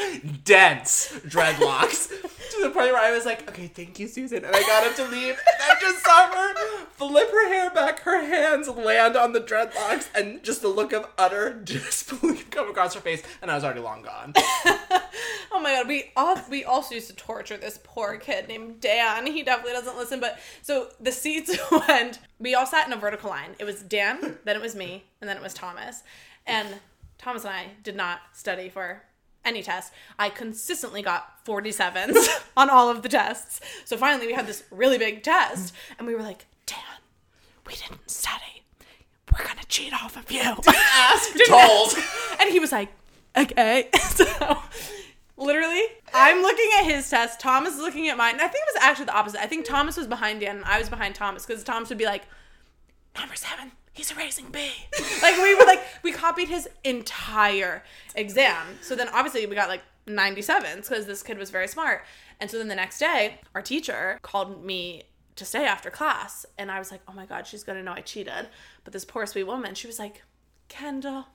[0.44, 2.10] dense dreadlocks
[2.64, 4.44] the point where I was like, okay, thank you, Susan.
[4.44, 8.00] And I got up to leave, and I just saw her flip her hair back,
[8.00, 12.94] her hands land on the dreadlocks, and just the look of utter disbelief come across
[12.94, 14.34] her face, and I was already long gone.
[15.56, 19.24] Oh my god, we all, we also used to torture this poor kid named Dan.
[19.28, 21.56] He definitely doesn't listen, but so the seats
[21.88, 22.18] went.
[22.40, 23.50] We all sat in a vertical line.
[23.60, 26.02] It was Dan, then it was me, and then it was Thomas.
[26.44, 26.80] And
[27.18, 29.04] Thomas and I did not study for
[29.44, 29.92] any test.
[30.18, 33.60] I consistently got 47s on all of the tests.
[33.84, 36.78] So finally we had this really big test, and we were like, Dan,
[37.66, 38.62] we didn't study.
[39.32, 40.40] We're gonna cheat off of you.
[40.68, 41.94] Ask told.
[42.40, 42.88] And he was like,
[43.36, 43.88] okay.
[43.94, 44.58] so
[45.36, 47.40] literally, I'm looking at his test.
[47.40, 48.34] Thomas is looking at mine.
[48.34, 49.40] And I think it was actually the opposite.
[49.40, 52.04] I think Thomas was behind Dan and I was behind Thomas because Thomas would be
[52.04, 52.24] like,
[53.16, 54.70] number seven, he's erasing B.
[55.22, 57.82] like we were like, we copied his entire
[58.14, 58.78] exam.
[58.82, 62.04] So then obviously we got like 97s because this kid was very smart.
[62.40, 65.04] And so then the next day, our teacher called me
[65.36, 66.44] to stay after class.
[66.58, 68.48] And I was like, oh my God, she's to know I cheated.
[68.82, 70.22] But this poor sweet woman, she was like,
[70.68, 71.26] Kendall,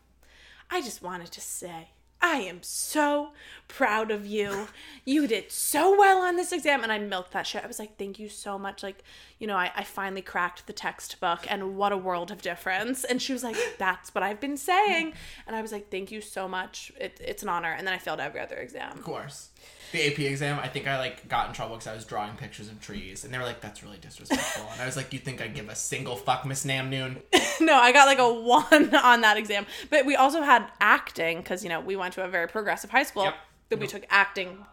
[0.69, 1.89] I just wanted to say,
[2.21, 3.31] I am so
[3.67, 4.67] proud of you.
[5.05, 6.83] You did so well on this exam.
[6.83, 7.63] And I milked that shit.
[7.63, 8.83] I was like, thank you so much.
[8.83, 9.03] Like,
[9.37, 13.03] you know, I, I finally cracked the textbook and what a world of difference.
[13.05, 15.13] And she was like, that's what I've been saying.
[15.47, 16.91] And I was like, thank you so much.
[16.99, 17.71] It, it's an honor.
[17.71, 18.97] And then I failed every other exam.
[18.97, 19.49] Of course.
[19.91, 22.67] The AP exam, I think I like got in trouble because I was drawing pictures
[22.67, 25.41] of trees, and they were like, "That's really disrespectful." and I was like, "You think
[25.41, 27.21] I'd give a single fuck, Miss Namnoon?"
[27.61, 29.65] no, I got like a one on that exam.
[29.89, 33.03] But we also had acting because, you know, we went to a very progressive high
[33.03, 33.23] school.
[33.23, 33.35] Yep.
[33.69, 34.65] That we took acting.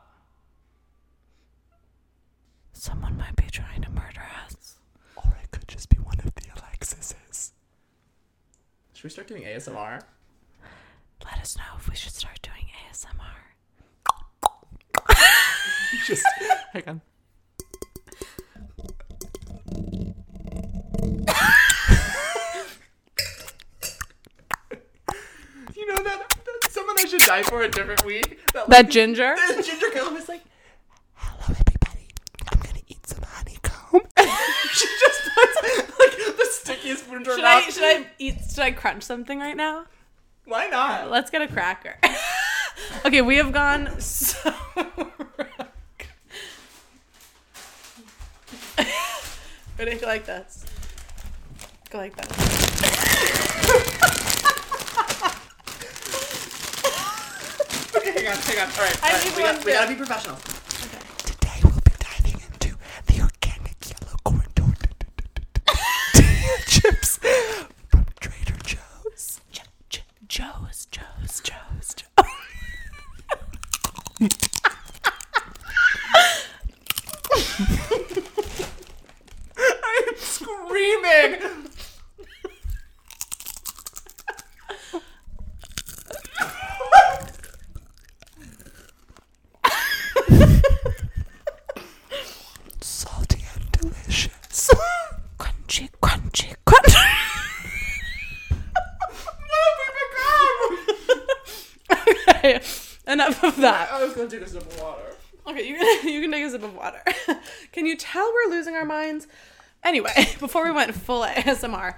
[2.73, 4.77] Someone might be trying to murder us.
[5.17, 7.53] Or it could just be one of the Alexises.
[8.95, 10.03] Should we start doing ASMR?
[11.25, 13.56] Let us know if we should start doing ASMR.
[16.07, 16.25] Just
[16.73, 17.01] hang on.
[25.75, 28.41] You know that, that someone I should die for a different week.
[28.55, 29.35] That, That ginger?
[29.37, 30.43] that ginger girl was like,
[31.15, 32.09] Hello, everybody.
[32.51, 34.01] I'm gonna eat some honeycomb.
[34.73, 38.61] she just puts like the stickiest spoon into her Should I should I eat should
[38.61, 39.85] I crunch something right now?
[40.47, 41.11] Why not?
[41.11, 41.99] Let's get a cracker.
[43.05, 44.53] okay, we have gone so
[49.79, 49.97] Ready?
[49.99, 50.57] Go like that.
[51.91, 53.37] Go like that.
[57.97, 58.69] Okay, hang on, hang on.
[58.73, 59.79] All right, I all right, need we, one got, we too.
[59.79, 60.37] gotta be professional.
[61.25, 64.87] Today we'll be diving into the organic yellow corn tortilla
[66.67, 67.19] chips
[67.89, 69.41] from Trader Joe's.
[69.51, 71.97] J- J- Joe's, Joe's, Joe's, Joe's.
[79.59, 80.15] I'm
[80.87, 81.41] screaming.
[92.81, 94.71] Salty and delicious.
[95.39, 97.03] crunchy, crunchy, crunchy.
[102.29, 102.61] okay.
[103.09, 103.91] Enough of that.
[103.93, 105.03] I was gonna take a sip of water.
[105.47, 107.03] Okay, you can you can take a sip of water.
[107.73, 109.27] can you tell we're losing our minds?
[109.87, 111.95] Anyway, before we went full ASMR,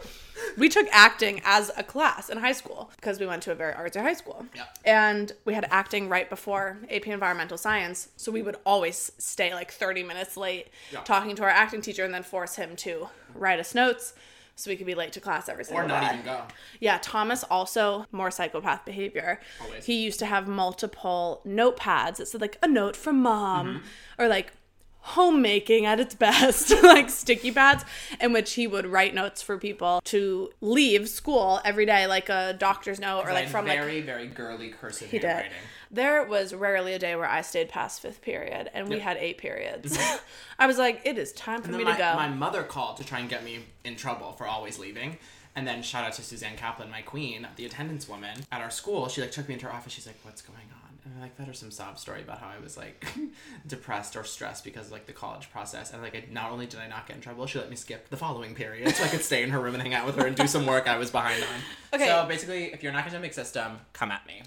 [0.57, 3.73] we took acting as a class in high school because we went to a very
[3.73, 4.45] artsy high school.
[4.55, 4.65] Yeah.
[4.85, 9.71] And we had acting right before AP Environmental Science, so we would always stay like
[9.73, 11.01] 30 minutes late Yeah.
[11.01, 14.13] talking to our acting teacher and then force him to write us notes
[14.55, 16.13] so we could be late to class every single Or not day.
[16.15, 16.43] even go.
[16.81, 19.41] Yeah, Thomas also more psychopath behavior.
[19.63, 19.87] Always.
[19.87, 24.23] He used to have multiple notepads that said like a note from mom Mm-hmm.
[24.23, 24.53] or like
[25.01, 27.85] homemaking at its best, like sticky pads
[28.21, 32.55] in which he would write notes for people to leave school every day, like a
[32.59, 35.47] doctor's note or like from like very, very girly cursive he did.
[35.91, 39.39] There was rarely a day where I stayed past fifth period, and we had eight
[39.39, 39.97] periods.
[39.97, 40.17] Mm-hmm.
[40.59, 42.15] I was like, it is time for me then to go.
[42.15, 45.17] my mother called to try and get me in trouble for always leaving.
[45.57, 49.09] And then shout out to Suzanne Kaplan, my queen, the attendance woman at our school.
[49.09, 49.93] She like took me into her office.
[49.93, 50.78] She's like, "What's going on?"
[51.21, 53.07] Like fed her some sob story about how I was like
[53.67, 55.93] depressed or stressed because of like the college process.
[55.93, 58.09] And like, I, not only did I not get in trouble, she let me skip
[58.09, 60.27] the following period so I could stay in her room and hang out with her
[60.27, 61.99] and do some work I was behind on.
[62.01, 62.07] Okay.
[62.07, 64.43] So basically, if you're an academic system, come at me.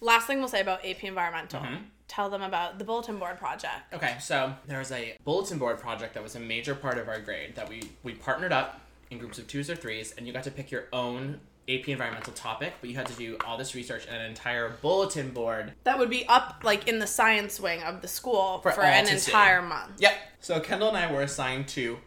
[0.00, 1.60] Last thing we'll say about AP Environmental.
[1.60, 1.84] Mm-hmm.
[2.08, 3.94] Tell them about the bulletin board project.
[3.94, 7.20] Okay, so there was a bulletin board project that was a major part of our
[7.20, 10.42] grade that we we partnered up in groups of twos or threes, and you got
[10.44, 14.04] to pick your own AP environmental topic, but you had to do all this research
[14.06, 15.72] and an entire bulletin board.
[15.84, 19.06] That would be up like in the science wing of the school for, For an
[19.06, 19.30] see.
[19.30, 20.00] entire month.
[20.00, 20.12] Yep.
[20.40, 21.98] So Kendall and I were assigned to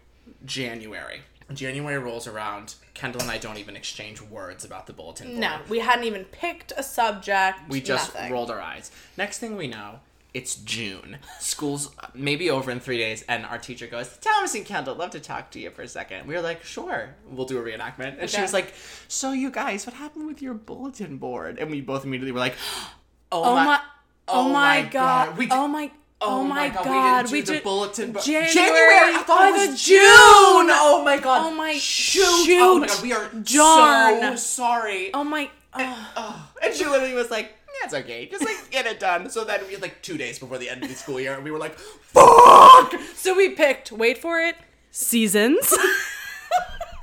[0.46, 1.22] January.
[1.54, 2.76] January rolls around.
[2.94, 5.40] Kendall and I don't even exchange words about the bulletin board.
[5.40, 7.60] No, we hadn't even picked a subject.
[7.70, 8.32] We just nothing.
[8.32, 8.90] rolled our eyes.
[9.18, 10.00] Next thing we know,
[10.36, 11.18] it's June.
[11.40, 15.20] School's maybe over in three days, and our teacher goes, Thomas and Kendall, love to
[15.22, 16.28] talk to you for a second.
[16.28, 18.18] We were like, sure, we'll do a reenactment.
[18.20, 18.74] And she was like,
[19.08, 21.58] so you guys, what happened with your bulletin board?
[21.58, 22.56] And we both immediately were like,
[23.32, 23.80] oh, Oh my!
[24.28, 24.92] oh Oh my god!
[25.30, 25.38] God.
[25.38, 25.92] We oh my!
[26.22, 27.32] Oh, oh my god!
[27.32, 28.26] we didn't the did- bulletin board.
[28.26, 29.16] January.
[29.16, 29.98] I thought Oh, it was June.
[30.02, 31.46] Oh my god!
[31.46, 32.24] Oh my shoot!
[32.60, 34.32] Oh my god, we are Darn.
[34.32, 35.14] so sorry.
[35.14, 35.50] Oh my!
[35.74, 36.12] Oh.
[36.18, 36.50] Oh.
[36.64, 38.28] And she literally was like, yeah, it's okay.
[38.28, 39.30] Just like get it done.
[39.30, 41.44] So then we had like two days before the end of the school year, and
[41.44, 42.94] we were like, fuck.
[43.16, 44.56] So we picked, wait for it,
[44.92, 45.74] seasons.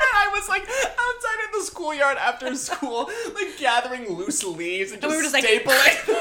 [0.04, 5.00] And I was like outside of the schoolyard after school, like gathering loose leaves and
[5.00, 6.18] just, we were just like- stapling.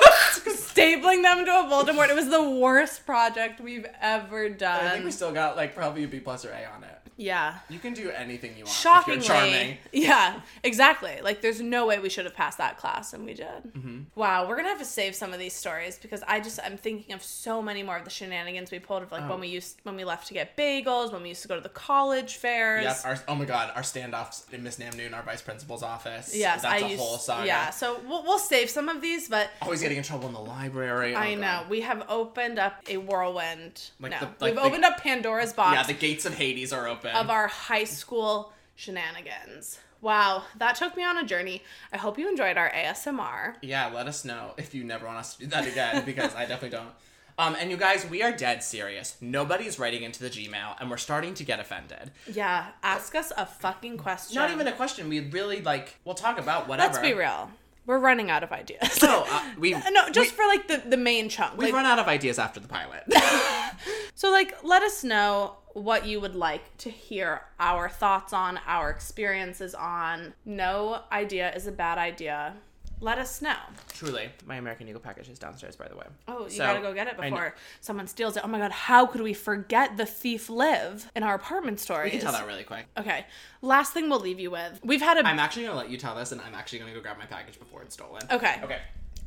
[0.72, 2.10] Stapling them to a board.
[2.12, 4.86] It was the worst project we've ever done.
[4.86, 6.91] I think we still got like probably a B plus or A on it.
[7.18, 7.60] Yeah.
[7.70, 8.76] You can do anything you want.
[8.76, 9.22] Shockingly.
[9.22, 9.78] charming.
[9.92, 11.20] Yeah, exactly.
[11.22, 13.48] Like, there's no way we should have passed that class, and we did.
[13.76, 14.00] Mm-hmm.
[14.16, 17.14] Wow, we're gonna have to save some of these stories because I just I'm thinking
[17.14, 19.30] of so many more of the shenanigans we pulled of like Oh.
[19.32, 21.62] when we used when we left to get bagels, when we used to go to
[21.62, 22.84] the college fairs.
[22.84, 22.98] Yep.
[23.06, 26.36] Our, oh my god, our standoffs in Miss Namnoon, our vice principal's office.
[26.36, 27.02] Yes, that's I a used.
[27.02, 27.46] whole saga.
[27.48, 30.40] Yeah, so we'll, we'll save some of these, but Always getting in trouble in the
[30.40, 31.14] library.
[31.16, 31.42] Oh, I God.
[31.42, 33.90] know we have opened up a whirlwind.
[34.00, 36.74] Like no, the- like we've the- opened up Pandora's box Yeah, the gates of Hades
[36.74, 37.01] are open.
[37.06, 39.80] Of our high school shenanigans.
[40.02, 41.62] Wow, that took me on a journey.
[41.94, 43.56] I hope you enjoyed our ASMR.
[43.62, 46.42] yeah, let us know if you never want us to do that again because I
[46.46, 46.90] definitely don't.
[47.38, 49.16] Um, and you guys, we are dead serious.
[49.22, 52.12] Nobody's writing into the Gmail, and we're starting to get offended.
[52.32, 54.36] Yeah, ask us a fucking question.
[54.36, 55.08] Not even a question.
[55.08, 55.96] We really like.
[56.04, 56.94] We'll talk about whatever.
[56.94, 57.50] Let's be real.
[57.88, 59.02] We're running out of ideas.
[59.02, 61.58] No, uh, we no, just we, for like the the main chunk.
[61.58, 63.04] we've Like, run out of ideas after the pilot.
[64.14, 68.90] so like, let us know what you would like to hear our thoughts on, our
[68.90, 70.34] experiences on.
[70.46, 72.56] No idea is a bad idea.
[73.04, 73.56] Let us know.
[73.94, 76.06] Truly, my American Eagle package is downstairs, by the way.
[76.28, 78.44] Oh, you So, gotta go get it before someone steals it.
[78.46, 82.14] Oh my god, how could we forget the thief live in our apartment stories?
[82.14, 82.86] We can tell that really quick.
[82.96, 83.26] Okay,
[83.64, 84.80] last thing we'll leave you with.
[84.84, 87.02] We've had a I'm actually gonna let you tell this, and I'm actually gonna go
[87.02, 88.22] grab my package before it's stolen.
[88.30, 88.60] Okay.
[88.64, 88.78] Okay.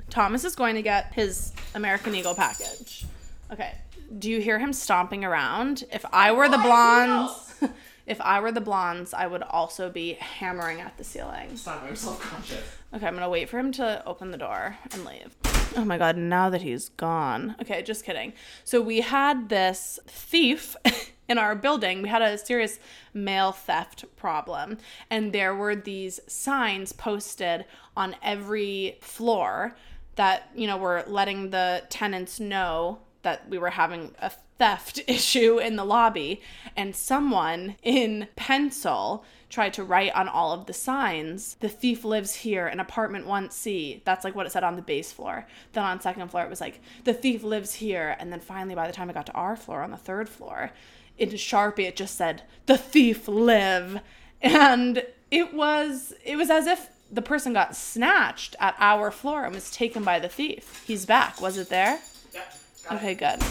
[0.08, 3.06] Thomas is going to get his American Eagle package.
[3.50, 3.72] Okay.
[4.18, 5.84] Do you hear him stomping around?
[5.90, 7.72] If I were the oh, blondes,
[8.06, 11.56] if I were the blondes, I would also be hammering at the ceiling.
[11.56, 11.82] Stop.
[11.82, 12.64] I'm self-conscious.
[12.92, 15.36] Okay, I'm gonna wait for him to open the door and leave.
[15.76, 17.56] Oh my god, now that he's gone.
[17.60, 18.34] Okay, just kidding.
[18.62, 20.76] So we had this thief
[21.28, 22.02] in our building.
[22.02, 22.78] We had a serious
[23.12, 24.78] mail theft problem,
[25.10, 27.64] and there were these signs posted
[27.96, 29.74] on every floor
[30.14, 35.58] that, you know, were letting the tenants know that we were having a theft issue
[35.58, 36.40] in the lobby
[36.76, 42.34] and someone in pencil tried to write on all of the signs the thief lives
[42.34, 45.46] here in apartment 1c that's like what it said on the base floor.
[45.72, 48.16] Then on second floor it was like the thief lives here.
[48.18, 50.70] And then finally by the time i got to our floor on the third floor
[51.18, 54.00] in sharpie it just said the thief live.
[54.40, 59.54] And it was it was as if the person got snatched at our floor and
[59.54, 60.82] was taken by the thief.
[60.86, 61.40] He's back.
[61.40, 62.00] Was it there
[62.92, 63.42] Okay, good.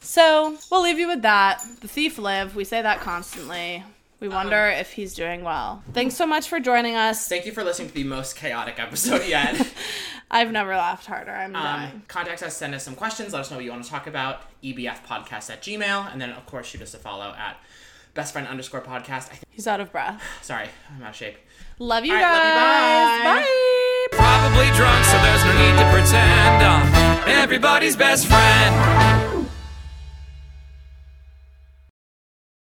[0.00, 1.62] So we'll leave you with that.
[1.80, 2.56] The thief live.
[2.56, 3.84] We say that constantly.
[4.20, 5.82] We wonder if he's doing well.
[5.92, 7.26] Thanks so much for joining us.
[7.28, 9.72] Thank you for listening to the most chaotic episode yet.
[10.30, 11.32] I've never laughed harder.
[11.32, 11.92] I'm dying.
[11.92, 14.06] um, contact us, send us some questions, let us know what you want to talk
[14.06, 14.42] about.
[14.62, 17.56] EBF podcast at Gmail, and then of course shoot us a follow at
[18.14, 19.28] best friend underscore podcast.
[19.30, 20.22] I think, He's out of breath.
[20.42, 21.36] sorry, I'm out of shape.
[21.80, 23.18] Love you All right, love guys.
[23.18, 24.16] you, bye.
[24.16, 24.16] bye.
[24.18, 29.31] Probably drunk, so there's no need to pretend I'm everybody's best friend.